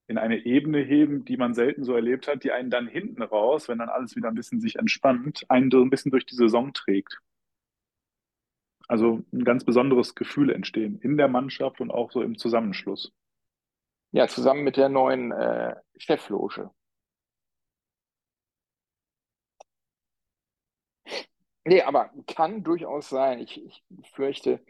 in 0.08 0.18
eine 0.18 0.46
Ebene 0.46 0.80
heben, 0.80 1.26
die 1.26 1.38
man 1.38 1.54
selten 1.54 1.84
so 1.84 1.96
erlebt 1.96 2.28
hat, 2.28 2.44
die 2.44 2.52
einen 2.52 2.70
dann 2.70 2.88
hinten 2.88 3.24
raus, 3.24 3.68
wenn 3.68 3.80
dann 3.80 3.90
alles 3.90 4.16
wieder 4.16 4.28
ein 4.28 4.36
bisschen 4.36 4.60
sich 4.60 4.76
entspannt, 4.78 5.46
einen 5.50 5.72
so 5.72 5.82
ein 5.82 5.90
bisschen 5.90 6.12
durch 6.12 6.26
die 6.26 6.36
Saison 6.36 6.74
trägt. 6.74 7.20
Also 8.88 9.24
ein 9.32 9.46
ganz 9.46 9.64
besonderes 9.64 10.14
Gefühl 10.16 10.52
entstehen 10.52 11.00
in 11.00 11.18
der 11.18 11.30
Mannschaft 11.30 11.80
und 11.80 11.92
auch 11.92 12.12
so 12.12 12.22
im 12.22 12.38
Zusammenschluss. 12.38 13.14
Ja, 14.12 14.28
zusammen 14.28 14.63
mit 14.63 14.78
der 14.78 14.88
neuen 14.89 15.32
äh, 15.34 15.76
Chefloge. 15.97 16.71
Nee, 21.65 21.82
aber 21.84 22.10
kann 22.28 22.63
durchaus 22.63 23.10
sein. 23.10 23.39
Ich, 23.39 23.62
ich 23.89 24.12
fürchte, 24.13 24.63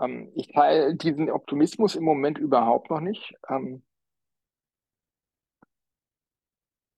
ähm, 0.00 0.32
ich 0.36 0.48
teile 0.52 0.94
diesen 0.96 1.30
Optimismus 1.30 1.96
im 1.96 2.04
Moment 2.04 2.38
überhaupt 2.38 2.90
noch 2.90 3.00
nicht. 3.00 3.34
Ähm, 3.48 3.82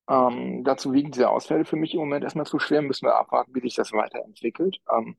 ähm, 0.08 0.64
dazu 0.64 0.92
wiegen 0.92 1.10
diese 1.12 1.30
Ausfälle 1.30 1.64
für 1.64 1.76
mich 1.76 1.94
im 1.94 2.00
Moment 2.00 2.24
erstmal 2.24 2.46
zu 2.46 2.58
schwer. 2.58 2.82
Müssen 2.82 3.06
wir 3.06 3.16
abwarten, 3.16 3.54
wie 3.54 3.60
sich 3.60 3.74
das 3.74 3.92
weiterentwickelt. 3.92 4.80
Ähm, 4.92 5.16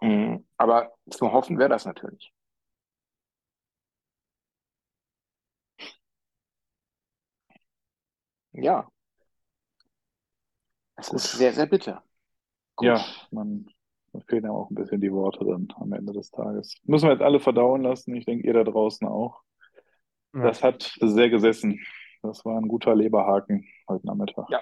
mh, 0.00 0.40
aber 0.56 0.92
zu 1.10 1.32
hoffen 1.32 1.58
wäre 1.58 1.68
das 1.70 1.84
natürlich. 1.86 2.32
Ja, 8.54 8.88
es 10.96 11.12
ist 11.12 11.32
sehr, 11.32 11.52
sehr 11.52 11.66
bitter. 11.66 12.02
Gut. 12.76 12.86
Ja, 12.86 13.04
man, 13.30 13.66
man 14.12 14.22
fehlen 14.22 14.44
ja 14.44 14.50
auch 14.50 14.70
ein 14.70 14.74
bisschen 14.74 15.00
die 15.00 15.12
Worte 15.12 15.44
dann 15.44 15.68
am 15.76 15.92
Ende 15.92 16.12
des 16.12 16.30
Tages. 16.30 16.76
Müssen 16.84 17.06
wir 17.06 17.12
jetzt 17.12 17.22
alle 17.22 17.40
verdauen 17.40 17.82
lassen. 17.82 18.14
Ich 18.14 18.26
denke, 18.26 18.46
ihr 18.46 18.54
da 18.54 18.64
draußen 18.64 19.06
auch. 19.06 19.42
Ja. 20.34 20.42
Das 20.42 20.62
hat 20.62 20.96
sehr 21.00 21.30
gesessen. 21.30 21.80
Das 22.22 22.44
war 22.44 22.58
ein 22.58 22.68
guter 22.68 22.94
Leberhaken 22.94 23.66
heute 23.88 24.06
Nachmittag. 24.06 24.48
Ja, 24.48 24.60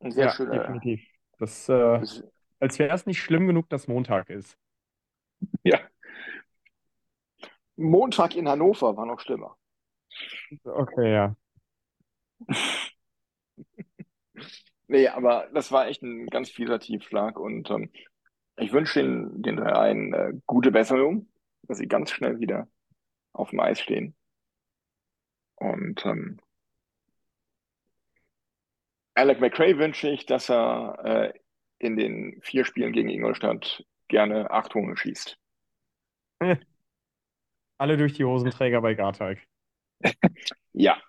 ein 0.00 0.10
sehr 0.10 0.26
ja, 0.26 0.32
schöner. 0.32 0.58
Definitiv. 0.58 1.02
Das, 1.38 1.68
äh, 1.68 2.00
das, 2.00 2.24
als 2.60 2.78
wäre 2.78 2.94
es 2.94 3.06
nicht 3.06 3.20
schlimm 3.20 3.46
genug, 3.46 3.68
dass 3.68 3.88
Montag 3.88 4.28
ist. 4.30 4.58
Ja. 5.62 5.78
Montag 7.76 8.34
in 8.34 8.48
Hannover 8.48 8.96
war 8.96 9.06
noch 9.06 9.20
schlimmer. 9.20 9.56
Okay, 10.64 11.12
ja. 11.12 11.36
Nee, 14.88 15.08
aber 15.08 15.48
das 15.54 15.70
war 15.72 15.86
echt 15.88 16.02
ein 16.02 16.26
ganz 16.28 16.50
fieser 16.50 16.78
Tiefschlag 16.80 17.38
und 17.38 17.70
ähm, 17.70 17.90
ich 18.56 18.72
wünsche 18.72 19.00
den, 19.02 19.42
den 19.42 19.56
dreien 19.56 20.12
äh, 20.14 20.32
gute 20.46 20.70
Besserung. 20.70 21.28
dass 21.62 21.78
sie 21.78 21.88
ganz 21.88 22.10
schnell 22.10 22.40
wieder 22.40 22.68
auf 23.32 23.50
dem 23.50 23.60
Eis 23.60 23.80
stehen. 23.80 24.16
Und 25.56 26.04
ähm, 26.06 26.40
Alec 29.14 29.40
McRae 29.40 29.76
wünsche 29.78 30.08
ich, 30.08 30.24
dass 30.26 30.48
er 30.48 30.98
äh, 31.04 31.38
in 31.78 31.96
den 31.96 32.40
vier 32.42 32.64
Spielen 32.64 32.92
gegen 32.92 33.10
Ingolstadt 33.10 33.84
gerne 34.08 34.50
acht 34.50 34.72
Tore 34.72 34.96
schießt. 34.96 35.38
Alle 37.78 37.96
durch 37.96 38.12
die 38.14 38.24
Hosenträger 38.24 38.80
bei 38.80 38.94
Garteig. 38.94 39.46
Ja. 40.72 41.02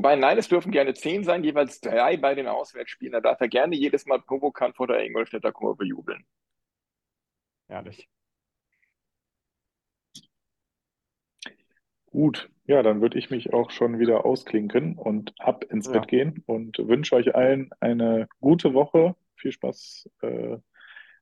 Wobei, 0.00 0.16
nein, 0.16 0.38
es 0.38 0.48
dürfen 0.48 0.72
gerne 0.72 0.94
zehn 0.94 1.24
sein, 1.24 1.44
jeweils 1.44 1.82
drei 1.82 2.16
bei 2.16 2.34
den 2.34 2.46
Auswärtsspielen. 2.46 3.12
Da 3.12 3.20
darf 3.20 3.38
er 3.38 3.48
gerne 3.48 3.76
jedes 3.76 4.06
Mal 4.06 4.18
provokant 4.18 4.74
vor 4.74 4.86
der 4.86 5.04
Ingolstädter 5.04 5.52
Kurve 5.52 5.84
jubeln. 5.84 6.24
Ehrlich. 7.68 8.08
Gut, 12.06 12.48
ja, 12.64 12.82
dann 12.82 13.02
würde 13.02 13.18
ich 13.18 13.28
mich 13.28 13.52
auch 13.52 13.70
schon 13.70 13.98
wieder 13.98 14.24
ausklinken 14.24 14.96
und 14.96 15.34
ab 15.38 15.64
ins 15.64 15.88
Ja. 15.88 15.92
Bett 15.92 16.08
gehen 16.08 16.42
und 16.46 16.78
wünsche 16.78 17.16
euch 17.16 17.34
allen 17.34 17.68
eine 17.80 18.26
gute 18.40 18.72
Woche. 18.72 19.14
Viel 19.36 19.52
Spaß 19.52 20.08
äh, 20.22 20.56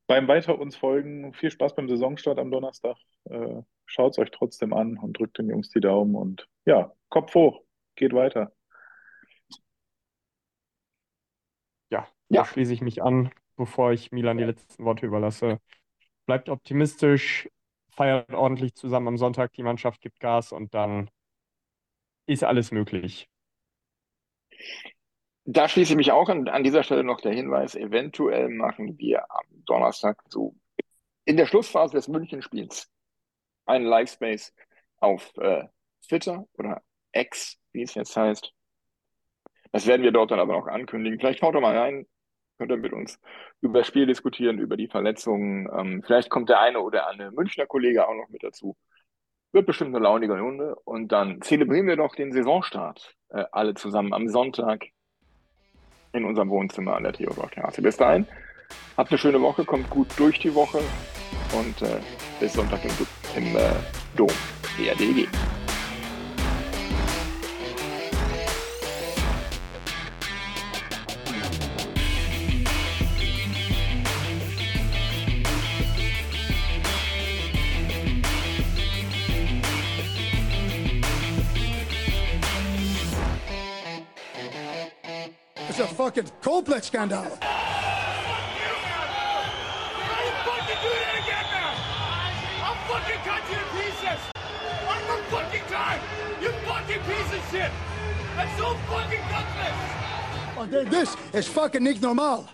beim 0.07 0.29
Weiter 0.29 0.57
uns 0.57 0.77
folgen. 0.77 1.35
Viel 1.35 1.51
Spaß 1.51 1.75
beim 1.75 1.89
Saisonstart 1.89 2.39
am 2.39 2.53
Donnerstag. 2.53 2.97
Äh, 3.25 3.63
Schaut 3.87 4.13
es 4.13 4.19
euch 4.21 4.31
trotzdem 4.31 4.73
an 4.73 4.99
und 4.99 5.19
drückt 5.19 5.39
den 5.39 5.49
Jungs 5.49 5.69
die 5.71 5.81
Daumen 5.81 6.15
und 6.15 6.47
ja, 6.65 6.93
Kopf 7.09 7.35
hoch, 7.35 7.65
geht 7.97 8.13
weiter. 8.13 8.53
Ja, 12.29 12.43
da 12.43 12.45
schließe 12.45 12.73
ich 12.73 12.81
mich 12.81 13.03
an, 13.03 13.31
bevor 13.57 13.93
ich 13.93 14.13
Milan 14.13 14.39
die 14.39 14.45
letzten 14.45 14.85
Worte 14.85 15.07
überlasse. 15.07 15.61
Bleibt 16.27 16.49
optimistisch, 16.49 17.49
feiert 17.91 18.33
ordentlich 18.33 18.75
zusammen 18.75 19.09
am 19.09 19.19
Sonntag, 19.19 19.53
die 19.53 19.63
Mannschaft 19.63 20.01
gibt 20.01 20.21
Gas 20.21 20.53
und 20.53 20.75
dann 20.75 21.11
ist 22.27 22.45
alles 22.45 22.71
möglich. 22.71 23.29
Da 25.45 25.67
schließe 25.67 25.93
ich 25.93 25.97
mich 25.97 26.13
auch 26.13 26.29
an, 26.29 26.47
an 26.49 26.63
dieser 26.63 26.83
Stelle 26.83 27.03
noch 27.03 27.23
der 27.23 27.33
Hinweis, 27.33 27.75
eventuell 27.75 28.51
machen 28.51 28.99
wir 28.99 29.31
am 29.31 29.47
Donnerstag 29.65 30.23
so 30.29 30.55
in 31.25 31.37
der 31.37 31.47
Schlussphase 31.47 31.95
des 31.95 32.09
Münchenspiels 32.09 32.91
einen 33.65 33.87
Livespace 33.87 34.55
auf 34.99 35.37
äh, 35.39 35.65
Twitter 36.07 36.47
oder 36.55 36.83
X, 37.13 37.59
wie 37.73 37.83
es 37.83 37.95
jetzt 37.95 38.17
heißt. 38.17 38.53
Das 39.73 39.87
werden 39.87 40.03
wir 40.03 40.13
dort 40.13 40.31
dann 40.31 40.41
aber 40.41 40.55
noch 40.55 40.67
ankündigen. 40.67 41.19
Vielleicht 41.19 41.41
schaut 41.41 41.55
doch 41.55 41.61
mal 41.61 41.77
rein, 41.77 42.07
könnt 42.59 42.73
ihr 42.73 42.77
mit 42.77 42.93
uns 42.93 43.19
über 43.61 43.81
das 43.81 43.89
Spiel 43.89 44.07
diskutieren, 44.07 44.59
über 44.59 44.77
die 44.77 44.89
Verletzungen. 44.89 45.69
Ähm, 45.73 46.03
vielleicht 46.05 46.29
kommt 46.29 46.49
der 46.49 46.61
eine 46.61 46.81
oder 46.81 47.09
andere 47.09 47.31
Münchner 47.33 47.67
Kollege 47.67 48.07
auch 48.07 48.15
noch 48.15 48.29
mit 48.29 48.43
dazu. 48.43 48.77
Wird 49.53 49.67
bestimmt 49.67 49.95
eine 49.95 50.05
launige 50.05 50.39
Runde. 50.39 50.77
Und 50.85 51.13
dann 51.13 51.41
zelebrieren 51.41 51.87
wir 51.87 51.97
doch 51.97 52.15
den 52.15 52.33
Saisonstart 52.33 53.15
äh, 53.31 53.45
alle 53.53 53.75
zusammen 53.75 54.13
am 54.13 54.29
Sonntag 54.29 54.87
in 56.13 56.25
unserem 56.25 56.51
Wohnzimmer 56.51 56.97
an 56.97 57.05
der 57.05 57.13
Theodorstraße. 57.13 57.83
Bis 57.83 57.97
dahin, 57.97 58.27
habt 58.97 59.11
eine 59.11 59.19
schöne 59.19 59.41
Woche, 59.41 59.65
kommt 59.65 59.89
gut 59.91 60.09
durch 60.17 60.39
die 60.39 60.55
Woche 60.55 60.81
und 61.53 61.83
äh, 61.83 62.01
bis 62.41 62.55
Sonntag 62.55 62.81
im, 62.85 62.91
im 63.37 63.57
äh, 63.57 63.71
Dom, 64.17 64.29
ERDG. 86.09 86.19
It's 86.19 86.31
a 86.31 86.33
fucking 86.33 86.33
Coldplay-Skandal. 86.43 87.39
How 89.99 90.25
you 90.25 90.33
fucking 90.45 90.81
do 90.83 90.89
that 90.89 91.15
again 91.23 91.47
now? 91.53 91.73
I'll 92.65 92.81
fucking 92.89 93.21
cut 93.25 93.43
you 93.51 93.57
to 93.57 93.65
pieces. 93.77 94.21
One 94.87 95.03
more 95.07 95.23
fucking 95.31 95.67
time. 95.69 96.01
You 96.41 96.51
fucking 96.67 97.03
piece 97.03 97.33
of 97.33 97.43
shit. 97.51 97.73
That's 98.37 98.57
so 98.59 98.75
fucking 98.89 99.25
gutless. 99.29 99.77
Oh, 100.61 100.67
This 100.91 101.17
is 101.33 101.49
fucking 101.49 101.83
normal. 102.01 102.49